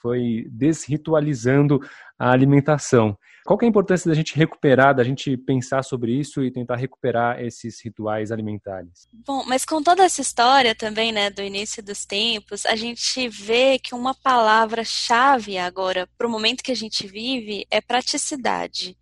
[0.00, 1.80] Foi desritualizando
[2.18, 3.16] a alimentação.
[3.46, 7.40] Qual é a importância da gente recuperar, da gente pensar sobre isso e tentar recuperar
[7.40, 9.08] esses rituais alimentares?
[9.12, 13.78] Bom, mas com toda essa história também, né, do início dos tempos, a gente vê
[13.78, 18.96] que uma palavra-chave agora para o momento que a gente vive é praticidade.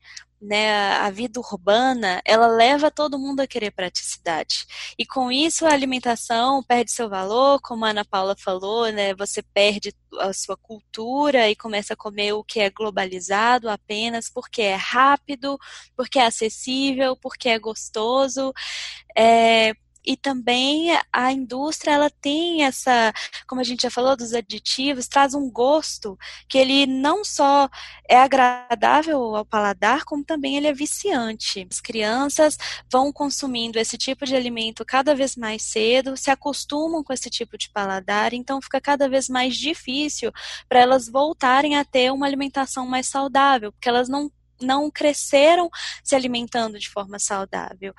[0.45, 4.67] Né, a vida urbana, ela leva todo mundo a querer praticidade.
[4.99, 9.43] E com isso a alimentação perde seu valor, como a Ana Paula falou, né, você
[9.43, 14.75] perde a sua cultura e começa a comer o que é globalizado apenas porque é
[14.75, 15.59] rápido,
[15.97, 18.53] porque é acessível, porque é gostoso.
[19.17, 19.75] É,
[20.05, 23.13] e também a indústria ela tem essa,
[23.47, 27.69] como a gente já falou dos aditivos, traz um gosto que ele não só
[28.09, 31.67] é agradável ao paladar, como também ele é viciante.
[31.71, 32.59] As crianças
[32.91, 37.57] vão consumindo esse tipo de alimento cada vez mais cedo, se acostumam com esse tipo
[37.57, 40.33] de paladar, então fica cada vez mais difícil
[40.69, 45.69] para elas voltarem a ter uma alimentação mais saudável, porque elas não não cresceram
[46.03, 47.93] se alimentando de forma saudável.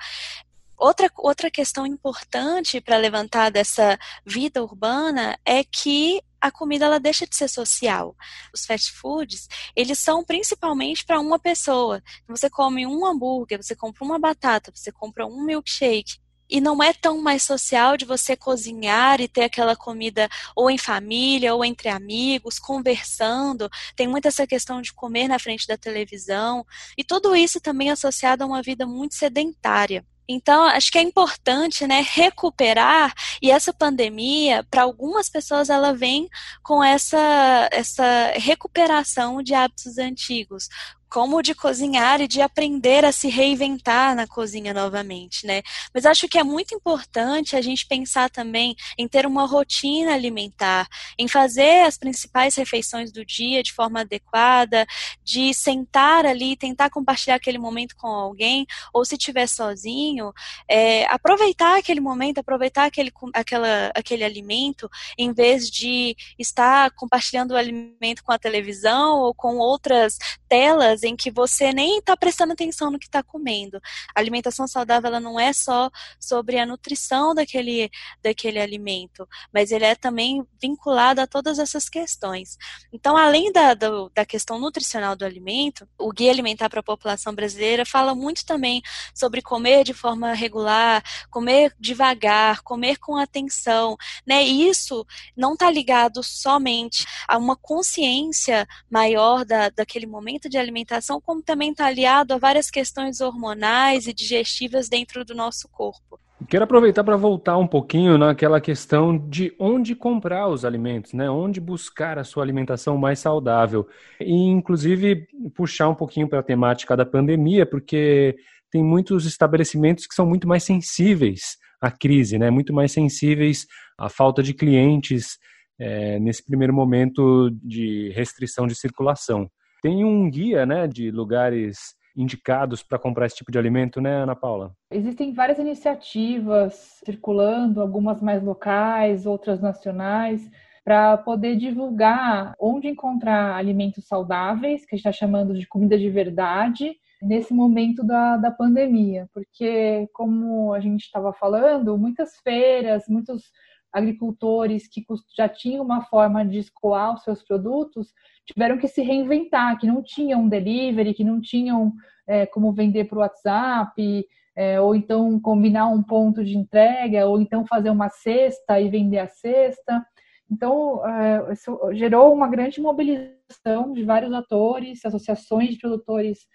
[0.78, 7.26] Outra, outra questão importante para levantar dessa vida urbana é que a comida ela deixa
[7.26, 8.14] de ser social.
[8.54, 12.02] Os fast foods, eles são principalmente para uma pessoa.
[12.28, 16.18] Você come um hambúrguer, você compra uma batata, você compra um milkshake.
[16.48, 20.78] E não é tão mais social de você cozinhar e ter aquela comida ou em
[20.78, 23.68] família ou entre amigos, conversando.
[23.96, 26.64] Tem muito essa questão de comer na frente da televisão.
[26.96, 30.06] E tudo isso também associado a uma vida muito sedentária.
[30.28, 36.28] Então, acho que é importante, né, recuperar e essa pandemia, para algumas pessoas, ela vem
[36.62, 40.68] com essa, essa recuperação de hábitos antigos,
[41.08, 45.62] como de cozinhar e de aprender a se reinventar na cozinha novamente, né?
[45.94, 50.86] Mas acho que é muito importante a gente pensar também em ter uma rotina alimentar,
[51.18, 54.86] em fazer as principais refeições do dia de forma adequada,
[55.22, 60.32] de sentar ali, tentar compartilhar aquele momento com alguém, ou se estiver sozinho,
[60.68, 67.56] é, aproveitar aquele momento, aproveitar aquele, aquela, aquele alimento, em vez de estar compartilhando o
[67.56, 72.90] alimento com a televisão ou com outras telas em que você nem está prestando atenção
[72.90, 73.80] no que está comendo.
[74.14, 77.90] A alimentação saudável ela não é só sobre a nutrição daquele,
[78.22, 82.56] daquele alimento, mas ele é também vinculado a todas essas questões.
[82.92, 87.34] Então, além da, do, da questão nutricional do alimento, o Guia Alimentar para a População
[87.34, 88.82] Brasileira fala muito também
[89.14, 93.96] sobre comer de forma regular, comer devagar, comer com atenção.
[94.26, 94.42] Né?
[94.42, 95.06] Isso
[95.36, 101.70] não está ligado somente a uma consciência maior da, daquele momento de alimentação como também
[101.70, 106.20] está aliado a várias questões hormonais e digestivas dentro do nosso corpo.
[106.48, 111.30] Quero aproveitar para voltar um pouquinho naquela questão de onde comprar os alimentos, né?
[111.30, 113.88] Onde buscar a sua alimentação mais saudável.
[114.20, 118.36] E, inclusive, puxar um pouquinho para a temática da pandemia, porque
[118.70, 122.50] tem muitos estabelecimentos que são muito mais sensíveis à crise, né?
[122.50, 123.66] Muito mais sensíveis
[123.98, 125.38] à falta de clientes
[125.78, 129.50] é, nesse primeiro momento de restrição de circulação.
[129.82, 134.34] Tem um guia, né, de lugares indicados para comprar esse tipo de alimento, né, Ana
[134.34, 134.72] Paula?
[134.90, 140.50] Existem várias iniciativas circulando, algumas mais locais, outras nacionais,
[140.82, 146.08] para poder divulgar onde encontrar alimentos saudáveis, que a gente está chamando de comida de
[146.08, 149.28] verdade, nesse momento da, da pandemia.
[149.34, 153.50] Porque, como a gente estava falando, muitas feiras, muitos
[153.96, 155.02] agricultores que
[155.34, 158.12] já tinham uma forma de escoar os seus produtos
[158.44, 161.92] tiveram que se reinventar, que não tinham delivery, que não tinham
[162.26, 167.66] é, como vender por WhatsApp, é, ou então combinar um ponto de entrega, ou então
[167.66, 170.06] fazer uma cesta e vender a cesta.
[170.50, 176.46] Então, é, isso gerou uma grande mobilização de vários atores, associações de produtores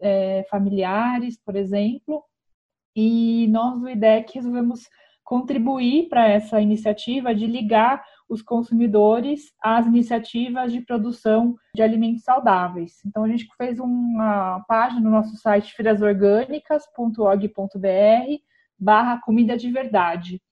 [0.00, 2.22] é, familiares, por exemplo,
[2.94, 4.82] e nós do IDEC resolvemos
[5.30, 12.98] contribuir para essa iniciativa de ligar os consumidores às iniciativas de produção de alimentos saudáveis.
[13.06, 18.42] Então, a gente fez uma página no nosso site feirasorgânicas.org.br
[18.76, 20.42] barra comida de verdade.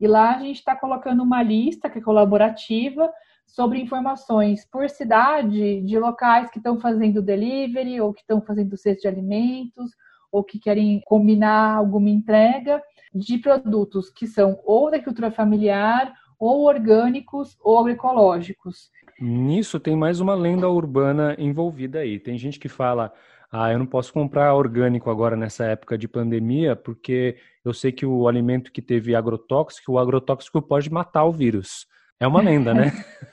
[0.00, 3.12] E lá a gente está colocando uma lista que é colaborativa
[3.46, 9.02] sobre informações por cidade de locais que estão fazendo delivery ou que estão fazendo cesto
[9.02, 9.90] de alimentos
[10.32, 12.82] ou que querem combinar alguma entrega
[13.14, 18.90] de produtos que são ou da cultura familiar, ou orgânicos, ou agroecológicos.
[19.20, 22.18] Nisso tem mais uma lenda urbana envolvida aí.
[22.18, 23.12] Tem gente que fala:
[23.52, 28.04] ah, eu não posso comprar orgânico agora nessa época de pandemia, porque eu sei que
[28.04, 31.86] o alimento que teve agrotóxico, o agrotóxico pode matar o vírus.
[32.18, 32.90] É uma lenda, né?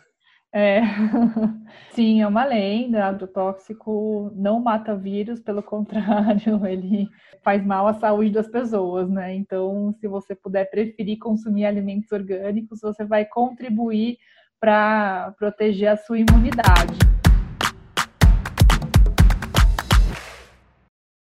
[0.52, 0.82] É,
[1.94, 3.06] sim, é uma lenda.
[3.06, 7.08] Agrotóxico não mata vírus, pelo contrário, ele
[7.44, 9.36] faz mal à saúde das pessoas, né?
[9.36, 14.18] Então, se você puder preferir consumir alimentos orgânicos, você vai contribuir
[14.60, 16.97] para proteger a sua imunidade.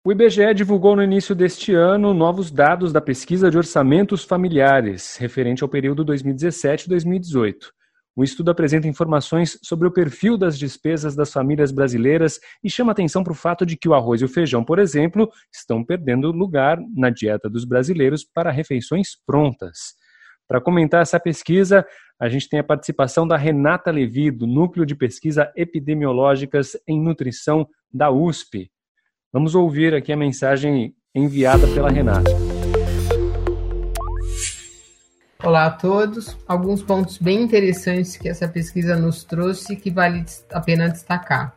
[0.05, 5.63] O IBGE divulgou no início deste ano novos dados da pesquisa de orçamentos familiares, referente
[5.63, 7.71] ao período 2017-2018.
[8.15, 13.25] O estudo apresenta informações sobre o perfil das despesas das famílias brasileiras e chama atenção
[13.25, 16.79] para o fato de que o arroz e o feijão, por exemplo, estão perdendo lugar
[16.95, 19.95] na dieta dos brasileiros para refeições prontas.
[20.47, 21.87] Para comentar essa pesquisa,
[22.21, 27.67] a gente tem a participação da Renata Levi, do Núcleo de Pesquisa Epidemiológicas em Nutrição
[27.91, 28.71] da USP.
[29.33, 32.52] Vamos ouvir aqui a mensagem enviada pela Renata.
[35.45, 36.37] Olá a todos.
[36.47, 41.53] Alguns pontos bem interessantes que essa pesquisa nos trouxe que vale a pena destacar.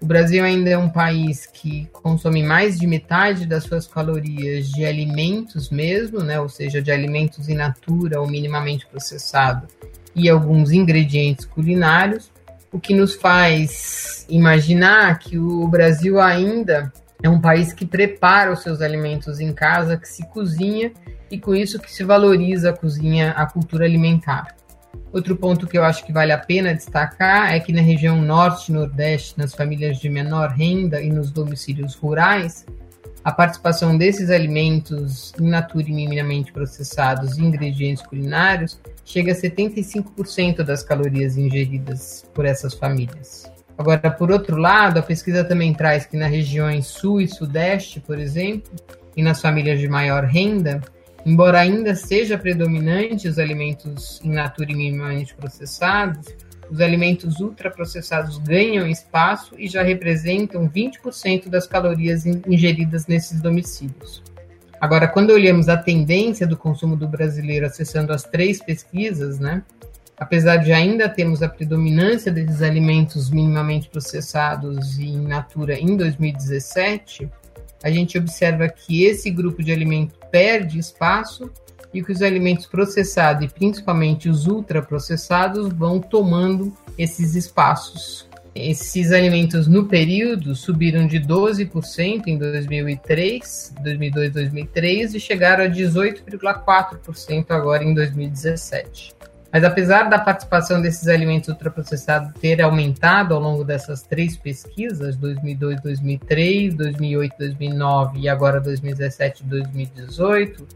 [0.00, 4.86] O Brasil ainda é um país que consome mais de metade das suas calorias de
[4.86, 6.40] alimentos mesmo, né?
[6.40, 9.68] ou seja, de alimentos in natura ou minimamente processado
[10.16, 12.32] e alguns ingredientes culinários
[12.72, 16.90] o que nos faz imaginar que o Brasil ainda
[17.22, 20.92] é um país que prepara os seus alimentos em casa, que se cozinha
[21.30, 24.56] e com isso que se valoriza a cozinha, a cultura alimentar.
[25.12, 28.70] Outro ponto que eu acho que vale a pena destacar é que na região norte
[28.70, 32.66] e nordeste, nas famílias de menor renda e nos domicílios rurais,
[33.24, 40.62] a participação desses alimentos in natura e minimamente processados e ingredientes culinários chega a 75%
[40.62, 43.51] das calorias ingeridas por essas famílias.
[43.76, 48.18] Agora, por outro lado, a pesquisa também traz que nas regiões sul e sudeste, por
[48.18, 48.72] exemplo,
[49.16, 50.80] e nas famílias de maior renda,
[51.24, 56.26] embora ainda seja predominante os alimentos in natura e minimamente processados,
[56.70, 64.22] os alimentos ultraprocessados ganham espaço e já representam 20% das calorias ingeridas nesses domicílios.
[64.80, 69.62] Agora, quando olhamos a tendência do consumo do brasileiro acessando as três pesquisas, né,
[70.22, 77.28] apesar de ainda termos a predominância desses alimentos minimamente processados e in natura em 2017,
[77.82, 81.50] a gente observa que esse grupo de alimento perde espaço
[81.92, 88.30] e que os alimentos processados e principalmente os ultraprocessados vão tomando esses espaços.
[88.54, 97.46] Esses alimentos no período subiram de 12% em 2003, 2002, 2003 e chegaram a 18,4%
[97.50, 99.14] agora em 2017.
[99.52, 105.82] Mas apesar da participação desses alimentos ultraprocessados ter aumentado ao longo dessas três pesquisas, 2002,
[105.82, 110.66] 2003, 2008, 2009 e agora 2017 2018,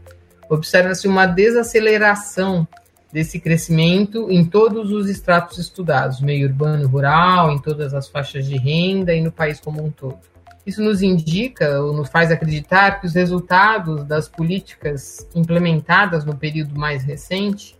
[0.47, 2.67] observa-se uma desaceleração
[3.11, 8.57] desse crescimento em todos os estratos estudados, meio urbano, rural, em todas as faixas de
[8.57, 10.19] renda e no país como um todo.
[10.67, 16.77] Isso nos indica ou nos faz acreditar que os resultados das políticas implementadas no período
[16.77, 17.76] mais recente,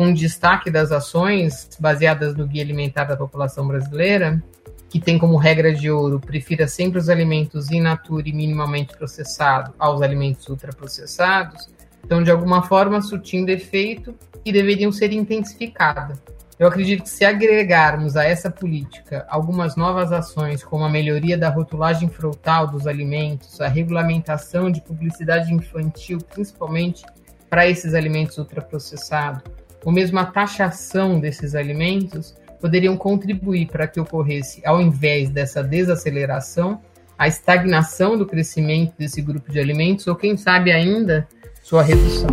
[0.00, 4.42] com destaque das ações baseadas no Guia Alimentar da População Brasileira,
[4.88, 9.74] que tem como regra de ouro prefira sempre os alimentos in natura e minimamente processados
[9.78, 11.68] aos alimentos ultraprocessados,
[12.02, 16.18] então, de alguma forma, surtindo efeito e deveriam ser intensificadas.
[16.58, 21.50] Eu acredito que se agregarmos a essa política algumas novas ações, como a melhoria da
[21.50, 27.04] rotulagem frontal dos alimentos, a regulamentação de publicidade infantil, principalmente
[27.50, 34.60] para esses alimentos ultraprocessados, ou mesmo a taxação desses alimentos, poderiam contribuir para que ocorresse,
[34.66, 36.80] ao invés dessa desaceleração,
[37.18, 41.26] a estagnação do crescimento desse grupo de alimentos, ou quem sabe ainda
[41.62, 42.28] sua redução.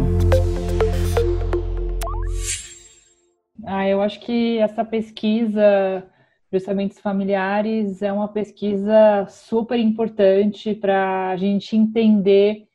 [3.65, 6.03] Ah, eu acho que essa pesquisa
[6.49, 12.66] de orçamentos familiares é uma pesquisa super importante para a gente entender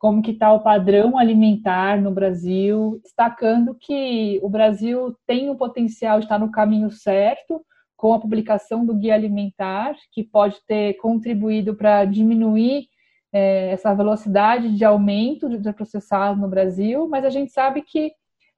[0.00, 6.18] como que está o padrão alimentar no Brasil, destacando que o Brasil tem o potencial
[6.18, 7.60] de estar no caminho certo
[7.98, 12.86] com a publicação do Guia Alimentar, que pode ter contribuído para diminuir
[13.30, 18.10] é, essa velocidade de aumento de ultraprocessado no Brasil, mas a gente sabe que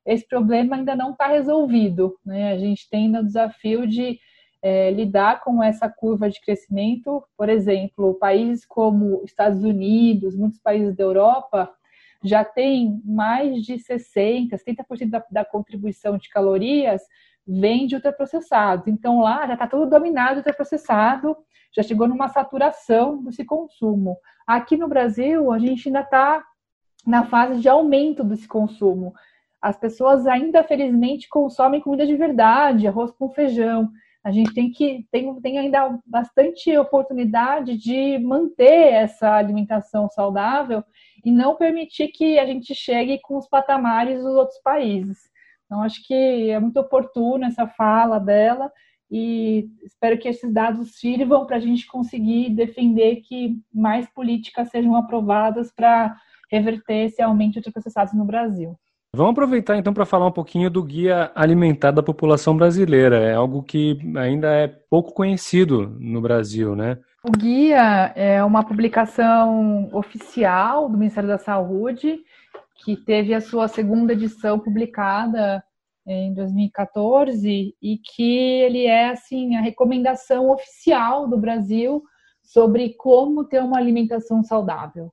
[0.06, 2.16] esse problema ainda não está resolvido.
[2.24, 2.52] Né?
[2.52, 4.16] A gente tem o desafio de
[4.62, 7.22] é, lidar com essa curva de crescimento.
[7.36, 11.68] Por exemplo, países como Estados Unidos, muitos países da Europa,
[12.22, 17.02] já têm mais de 60%, 70% da, da contribuição de calorias
[17.46, 18.86] vem de ultraprocessados.
[18.86, 21.36] Então lá já está tudo dominado ultraprocessado,
[21.74, 24.16] já chegou numa saturação desse consumo.
[24.46, 26.44] Aqui no Brasil, a gente ainda está
[27.04, 29.12] na fase de aumento desse consumo.
[29.60, 33.90] As pessoas ainda, felizmente, consomem comida de verdade, arroz com feijão.
[34.24, 40.84] A gente tem que tem, tem ainda bastante oportunidade de manter essa alimentação saudável
[41.24, 45.18] e não permitir que a gente chegue com os patamares dos outros países.
[45.66, 48.70] Então, acho que é muito oportuno essa fala dela
[49.10, 54.94] e espero que esses dados sirvam para a gente conseguir defender que mais políticas sejam
[54.96, 56.16] aprovadas para
[56.50, 58.78] reverter esse aumento de ultraprocessados no Brasil.
[59.14, 63.18] Vamos aproveitar então para falar um pouquinho do Guia Alimentar da População Brasileira.
[63.18, 66.98] É algo que ainda é pouco conhecido no Brasil, né?
[67.22, 72.20] O guia é uma publicação oficial do Ministério da Saúde
[72.82, 75.62] que teve a sua segunda edição publicada
[76.06, 82.02] em 2014 e que ele é assim a recomendação oficial do Brasil
[82.42, 85.12] sobre como ter uma alimentação saudável.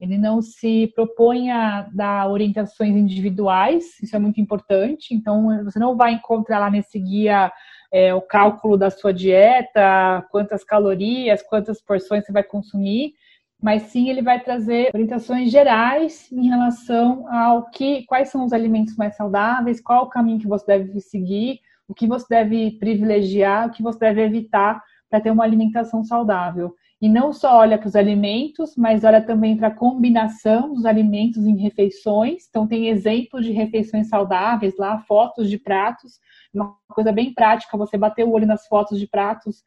[0.00, 5.12] Ele não se propõe a dar orientações individuais, isso é muito importante.
[5.12, 7.52] Então, você não vai encontrar lá nesse guia
[7.92, 13.14] é, o cálculo da sua dieta, quantas calorias, quantas porções você vai consumir,
[13.60, 18.96] mas sim ele vai trazer orientações gerais em relação ao que, quais são os alimentos
[18.96, 23.70] mais saudáveis, qual o caminho que você deve seguir, o que você deve privilegiar, o
[23.70, 24.80] que você deve evitar
[25.10, 26.74] para ter uma alimentação saudável.
[27.00, 31.46] E não só olha para os alimentos, mas olha também para a combinação dos alimentos
[31.46, 32.46] em refeições.
[32.48, 36.18] Então, tem exemplos de refeições saudáveis lá, fotos de pratos,
[36.52, 39.62] uma coisa bem prática, você bater o olho nas fotos de pratos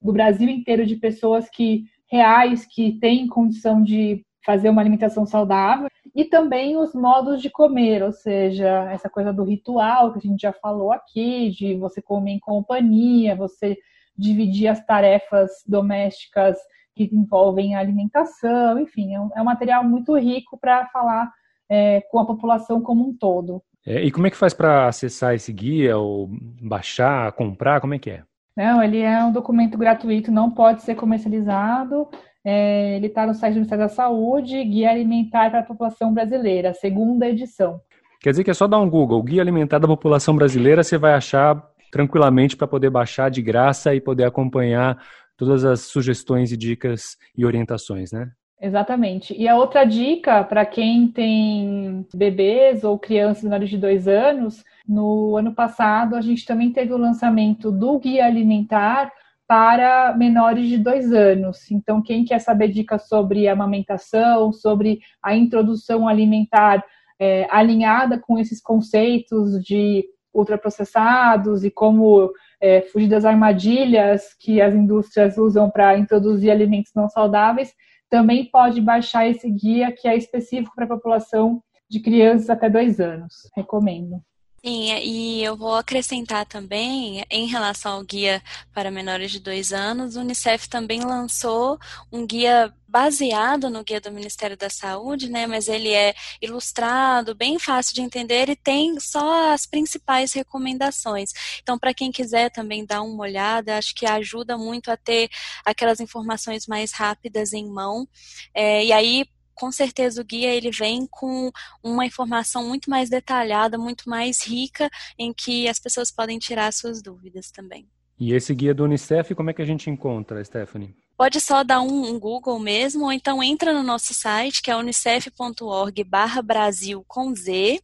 [0.00, 5.88] do Brasil inteiro de pessoas que reais que têm condição de fazer uma alimentação saudável
[6.14, 10.42] e também os modos de comer, ou seja, essa coisa do ritual que a gente
[10.42, 13.78] já falou aqui, de você comer em companhia, você
[14.16, 16.56] dividir as tarefas domésticas
[16.94, 21.30] que envolvem a alimentação, enfim, é um, é um material muito rico para falar
[21.70, 23.62] é, com a população como um todo.
[23.86, 26.28] É, e como é que faz para acessar esse guia, ou
[26.60, 28.22] baixar, comprar, como é que é?
[28.56, 32.06] Não, ele é um documento gratuito, não pode ser comercializado.
[32.44, 36.74] É, ele está no site do Ministério da Saúde, Guia Alimentar para a População Brasileira,
[36.74, 37.80] segunda edição.
[38.20, 41.14] Quer dizer que é só dar um Google, Guia Alimentar da População Brasileira, você vai
[41.14, 45.00] achar tranquilamente para poder baixar de graça e poder acompanhar
[45.36, 48.30] todas as sugestões e dicas e orientações, né?
[48.60, 49.34] Exatamente.
[49.36, 55.36] E a outra dica para quem tem bebês ou crianças menores de dois anos, no
[55.36, 59.12] ano passado a gente também teve o lançamento do guia alimentar
[59.46, 61.70] para menores de dois anos.
[61.70, 66.82] Então, quem quer saber dicas sobre amamentação, sobre a introdução alimentar
[67.20, 74.74] é, alinhada com esses conceitos de ultraprocessados e como é, fugir das armadilhas que as
[74.74, 77.74] indústrias usam para introduzir alimentos não saudáveis,
[78.08, 83.00] também pode baixar esse guia que é específico para a população de crianças até dois
[83.00, 83.34] anos.
[83.56, 84.22] Recomendo.
[84.64, 88.40] Sim, e eu vou acrescentar também, em relação ao guia
[88.72, 91.76] para menores de dois anos, o Unicef também lançou
[92.12, 95.48] um guia baseado no guia do Ministério da Saúde, né?
[95.48, 101.32] Mas ele é ilustrado, bem fácil de entender e tem só as principais recomendações.
[101.60, 105.28] Então, para quem quiser também dar uma olhada, acho que ajuda muito a ter
[105.64, 108.06] aquelas informações mais rápidas em mão.
[108.54, 109.24] É, e aí
[109.62, 111.52] com certeza o guia ele vem com
[111.84, 117.00] uma informação muito mais detalhada, muito mais rica, em que as pessoas podem tirar suas
[117.00, 117.86] dúvidas também.
[118.18, 120.96] E esse guia do Unicef, como é que a gente encontra, Stephanie?
[121.16, 124.76] Pode só dar um, um Google mesmo, ou então entra no nosso site, que é
[124.76, 127.80] unicef.org barra Brasil com Z,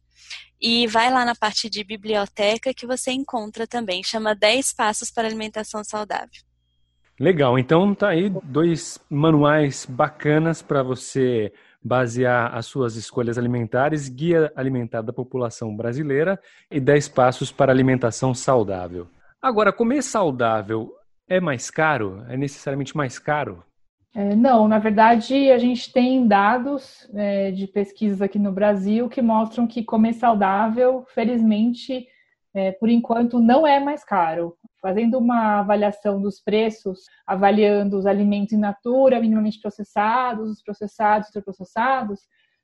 [0.59, 5.29] e vai lá na parte de biblioteca que você encontra também, chama 10 Passos para
[5.29, 6.41] Alimentação Saudável.
[7.17, 11.51] Legal, então tá aí dois manuais bacanas para você
[11.83, 18.33] basear as suas escolhas alimentares, Guia Alimentar da População Brasileira e 10 Passos para Alimentação
[18.33, 19.07] Saudável.
[19.41, 20.93] Agora, comer saudável
[21.27, 22.23] é mais caro?
[22.27, 23.63] É necessariamente mais caro?
[24.13, 29.21] É, não, na verdade, a gente tem dados é, de pesquisas aqui no Brasil que
[29.21, 32.07] mostram que comer saudável, felizmente,
[32.53, 38.53] é, por enquanto, não é mais caro fazendo uma avaliação dos preços, avaliando os alimentos
[38.53, 42.21] in natura, minimamente processados, os processados, ultraprocessados,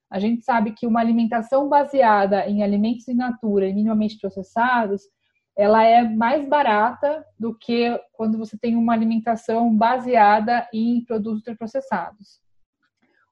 [0.09, 5.01] a gente sabe que uma alimentação baseada em alimentos in natura e minimamente processados,
[5.57, 12.39] ela é mais barata do que quando você tem uma alimentação baseada em produtos ultraprocessados.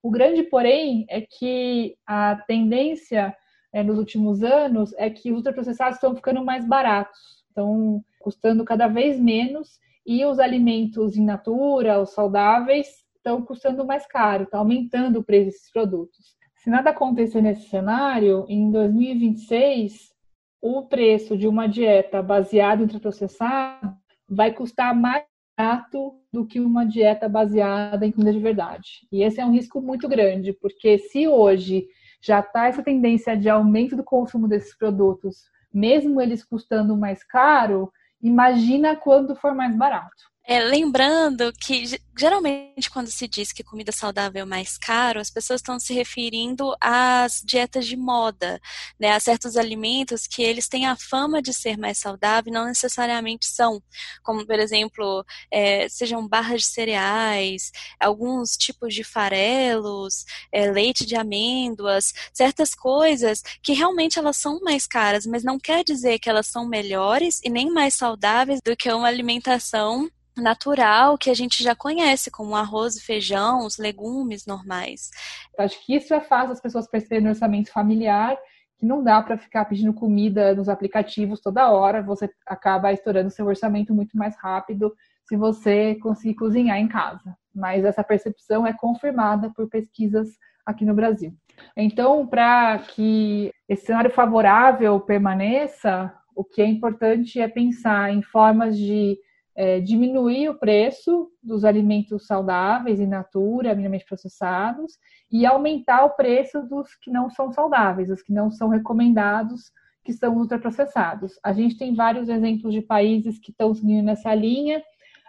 [0.02, 3.36] O grande, porém, é que a tendência
[3.72, 8.88] é, nos últimos anos é que os ultraprocessados estão ficando mais baratos estão custando cada
[8.88, 15.20] vez menos e os alimentos in natura, os saudáveis, estão custando mais caro, está aumentando
[15.20, 16.36] o preço desses produtos.
[16.56, 20.14] Se nada acontecer nesse cenário, em 2026,
[20.62, 23.94] o preço de uma dieta baseada em ultraprocessado
[24.28, 25.26] vai custar mais
[25.58, 29.08] barato do que uma dieta baseada em comida de verdade.
[29.12, 31.86] E esse é um risco muito grande, porque se hoje
[32.22, 37.92] já está essa tendência de aumento do consumo desses produtos mesmo eles custando mais caro,
[38.24, 40.33] Imagina quando for mais barato.
[40.46, 41.86] É, lembrando que
[42.20, 46.76] geralmente quando se diz que comida saudável é mais caro, as pessoas estão se referindo
[46.82, 48.60] às dietas de moda,
[49.00, 52.66] né, a certos alimentos que eles têm a fama de ser mais saudável e não
[52.66, 53.82] necessariamente são,
[54.22, 61.16] como por exemplo, é, sejam barras de cereais, alguns tipos de farelos, é, leite de
[61.16, 66.48] amêndoas, certas coisas que realmente elas são mais caras, mas não quer dizer que elas
[66.48, 71.76] são melhores e nem mais saudáveis do que uma alimentação natural que a gente já
[71.76, 75.10] conhece, como arroz e feijão, os legumes normais.
[75.58, 78.38] Acho que isso é fácil as pessoas perceberem no orçamento familiar,
[78.78, 83.46] que não dá para ficar pedindo comida nos aplicativos toda hora, você acaba estourando seu
[83.46, 84.94] orçamento muito mais rápido
[85.26, 87.36] se você conseguir cozinhar em casa.
[87.54, 90.30] Mas essa percepção é confirmada por pesquisas
[90.66, 91.34] aqui no Brasil.
[91.78, 98.78] Então, para que esse cenário favorável permaneça, o que é importante é pensar em formas
[98.78, 99.18] de
[99.56, 104.98] é, diminuir o preço dos alimentos saudáveis in natura, minimamente processados,
[105.32, 109.72] e aumentar o preço dos que não são saudáveis, os que não são recomendados,
[110.04, 111.40] que são ultraprocessados.
[111.44, 114.84] A gente tem vários exemplos de países que estão seguindo nessa linha,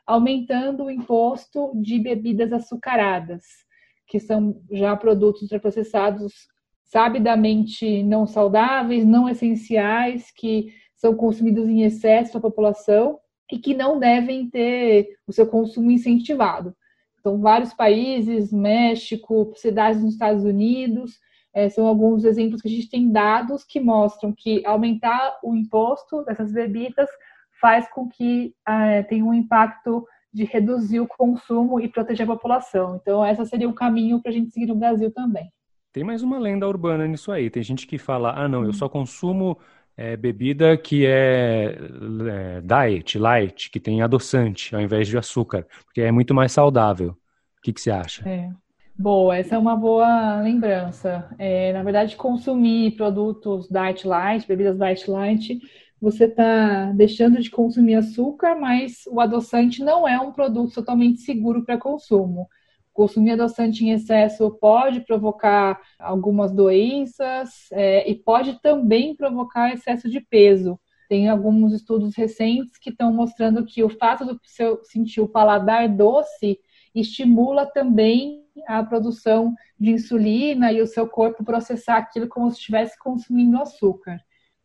[0.06, 3.44] aumentando o imposto de bebidas açucaradas,
[4.06, 6.48] que são já produtos ultraprocessados
[6.82, 13.18] sabidamente não saudáveis, não essenciais, que são consumidos em excesso pela população
[13.50, 16.74] e que não devem ter o seu consumo incentivado.
[17.20, 21.18] Então, vários países, México, cidades nos Estados Unidos,
[21.54, 26.24] é, são alguns exemplos que a gente tem dados que mostram que aumentar o imposto
[26.24, 27.08] dessas bebidas
[27.60, 32.96] faz com que é, tenha um impacto de reduzir o consumo e proteger a população.
[33.00, 35.48] Então, esse seria o caminho para a gente seguir no Brasil também.
[35.92, 37.48] Tem mais uma lenda urbana nisso aí.
[37.48, 39.56] Tem gente que fala: ah, não, eu só consumo
[39.96, 46.00] é, bebida que é, é, diet, light, que tem adoçante ao invés de açúcar, porque
[46.00, 47.10] é muito mais saudável.
[47.10, 48.28] O que, que você acha?
[48.28, 48.50] É.
[48.96, 51.28] Boa, essa é uma boa lembrança.
[51.36, 55.58] É, na verdade, consumir produtos diet light, bebidas diet light,
[56.00, 61.64] você está deixando de consumir açúcar, mas o adoçante não é um produto totalmente seguro
[61.64, 62.48] para consumo.
[62.94, 70.20] Consumir adoçante em excesso pode provocar algumas doenças é, e pode também provocar excesso de
[70.20, 70.78] peso.
[71.08, 75.88] Tem alguns estudos recentes que estão mostrando que o fato de você sentir o paladar
[75.88, 76.58] doce
[76.94, 82.96] estimula também a produção de insulina e o seu corpo processar aquilo como se estivesse
[82.98, 84.20] consumindo açúcar.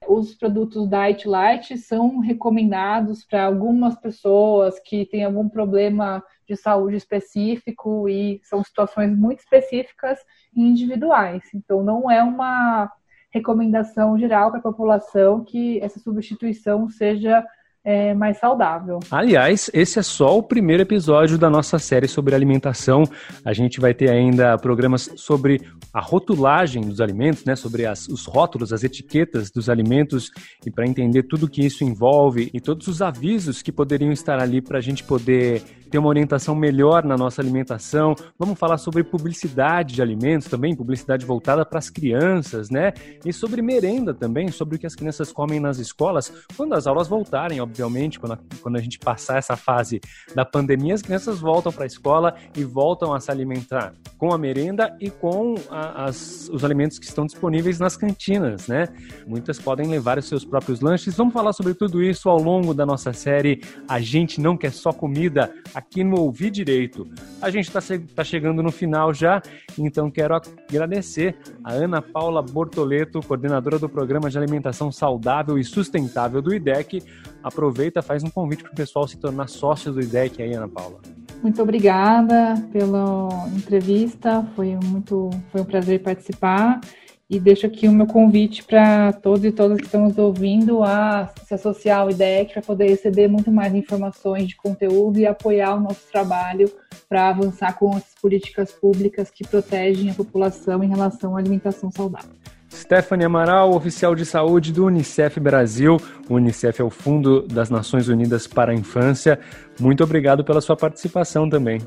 [0.08, 6.96] Os produtos Diet Light são recomendados para algumas pessoas que têm algum problema de saúde
[6.96, 10.20] específico e são situações muito específicas
[10.56, 11.44] e individuais.
[11.54, 12.92] Então, não é uma
[13.32, 17.46] recomendação geral para a população que essa substituição seja
[17.84, 19.00] é, mais saudável.
[19.10, 23.04] Aliás, esse é só o primeiro episódio da nossa série sobre alimentação.
[23.44, 25.62] A gente vai ter ainda programas sobre
[25.94, 30.30] a rotulagem dos alimentos, né, sobre as, os rótulos, as etiquetas dos alimentos
[30.66, 34.62] e para entender tudo que isso envolve e todos os avisos que poderiam estar ali
[34.62, 38.16] para a gente poder ter uma orientação melhor na nossa alimentação.
[38.38, 42.94] Vamos falar sobre publicidade de alimentos também, publicidade voltada para as crianças, né?
[43.26, 47.08] E sobre merenda também, sobre o que as crianças comem nas escolas quando as aulas
[47.08, 50.02] voltarem, obviamente, quando a, quando a gente passar essa fase
[50.36, 54.38] da pandemia, as crianças voltam para a escola e voltam a se alimentar com a
[54.38, 58.88] merenda e com a, as, os alimentos que estão disponíveis nas cantinas, né?
[59.26, 61.16] Muitas podem levar os seus próprios lanches.
[61.16, 64.92] Vamos falar sobre tudo isso ao longo da nossa série A Gente Não Quer Só
[64.92, 67.08] Comida aqui no Ouvir Direito.
[67.42, 67.80] A gente está
[68.16, 69.42] tá chegando no final já,
[69.78, 76.42] então quero agradecer a Ana Paula Bortoleto, coordenadora do Programa de Alimentação Saudável e Sustentável
[76.42, 77.04] do IDEC.
[77.44, 81.00] Aproveita, faz um convite para o pessoal se tornar sócio do IDEC aí, Ana Paula.
[81.42, 86.82] Muito obrigada pela entrevista, foi, muito, foi um prazer participar
[87.30, 91.32] e deixo aqui o meu convite para todos e todas que estão nos ouvindo a
[91.46, 95.80] se associar ao IDEC para poder receber muito mais informações de conteúdo e apoiar o
[95.80, 96.70] nosso trabalho
[97.08, 102.32] para avançar com as políticas públicas que protegem a população em relação à alimentação saudável.
[102.72, 106.00] Stephanie Amaral, oficial de saúde do Unicef Brasil.
[106.30, 109.40] O Unicef é o Fundo das Nações Unidas para a Infância.
[109.80, 111.80] Muito obrigado pela sua participação também.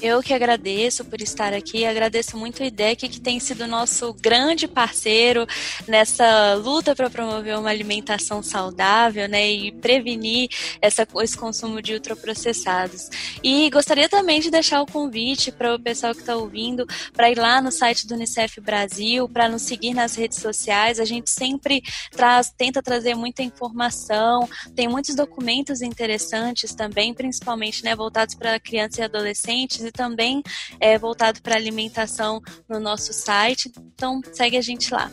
[0.00, 4.66] Eu que agradeço por estar aqui, agradeço muito o IDEC, que tem sido nosso grande
[4.66, 5.46] parceiro
[5.86, 10.48] nessa luta para promover uma alimentação saudável né, e prevenir
[10.80, 13.10] essa, esse consumo de ultraprocessados.
[13.42, 17.36] E gostaria também de deixar o convite para o pessoal que está ouvindo para ir
[17.36, 20.98] lá no site do Unicef Brasil, para nos seguir nas redes sociais.
[20.98, 27.39] A gente sempre traz, tenta trazer muita informação, tem muitos documentos interessantes também, principalmente
[27.82, 30.42] né, voltados para crianças e adolescentes e também
[30.78, 33.70] é, voltado para alimentação no nosso site.
[33.94, 35.10] Então segue a gente lá.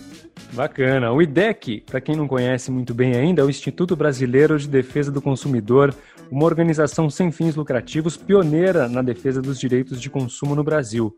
[0.54, 1.12] Bacana.
[1.12, 5.12] O IDEC, para quem não conhece muito bem ainda, é o Instituto Brasileiro de Defesa
[5.12, 5.94] do Consumidor,
[6.32, 11.16] uma organização sem fins lucrativos pioneira na defesa dos direitos de consumo no Brasil.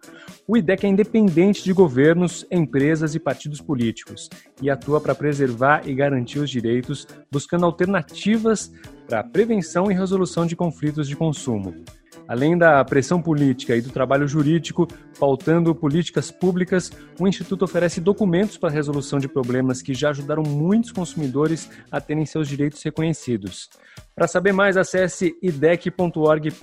[0.47, 4.29] O IDEC é independente de governos, empresas e partidos políticos
[4.61, 8.71] e atua para preservar e garantir os direitos, buscando alternativas
[9.09, 11.73] para prevenção e resolução de conflitos de consumo.
[12.27, 14.87] Além da pressão política e do trabalho jurídico,
[15.19, 20.43] pautando políticas públicas, o Instituto oferece documentos para a resolução de problemas que já ajudaram
[20.43, 23.67] muitos consumidores a terem seus direitos reconhecidos.
[24.15, 26.53] Para saber mais, acesse idec.org.br.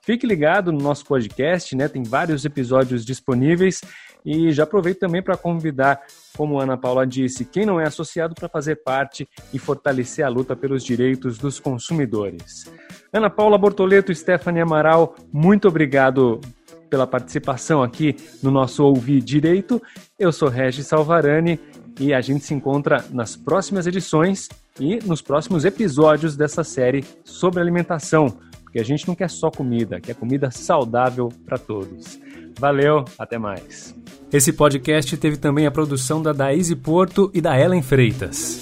[0.00, 1.86] Fique ligado no nosso podcast, né?
[1.86, 3.80] Tem vários episódios disponíveis.
[4.24, 6.00] E já aproveito também para convidar,
[6.36, 10.54] como Ana Paula disse, quem não é associado para fazer parte e fortalecer a luta
[10.54, 12.70] pelos direitos dos consumidores.
[13.12, 16.40] Ana Paula Bortoleto Stephanie Amaral, muito obrigado
[16.88, 19.80] pela participação aqui no nosso Ouvir Direito.
[20.18, 21.60] Eu sou Regis Salvarani
[22.00, 24.48] e a gente se encontra nas próximas edições
[24.80, 30.00] e nos próximos episódios dessa série sobre alimentação, porque a gente não quer só comida,
[30.00, 32.18] quer comida saudável para todos.
[32.58, 33.94] Valeu, até mais.
[34.30, 38.60] Esse podcast teve também a produção da Daíse Porto e da Ellen Freitas.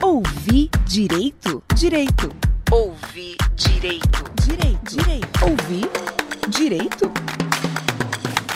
[0.00, 1.60] Ouvir direito?
[1.74, 2.30] Direito.
[2.70, 4.24] Ouvir direito.
[4.46, 4.96] Direito.
[4.96, 5.44] Direito.
[5.44, 5.90] Ouvir
[6.48, 7.12] direito?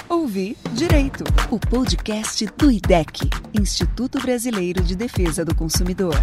[0.09, 1.25] Ouvir direito.
[1.51, 6.15] O podcast do IDEC, Instituto Brasileiro de Defesa do Consumidor.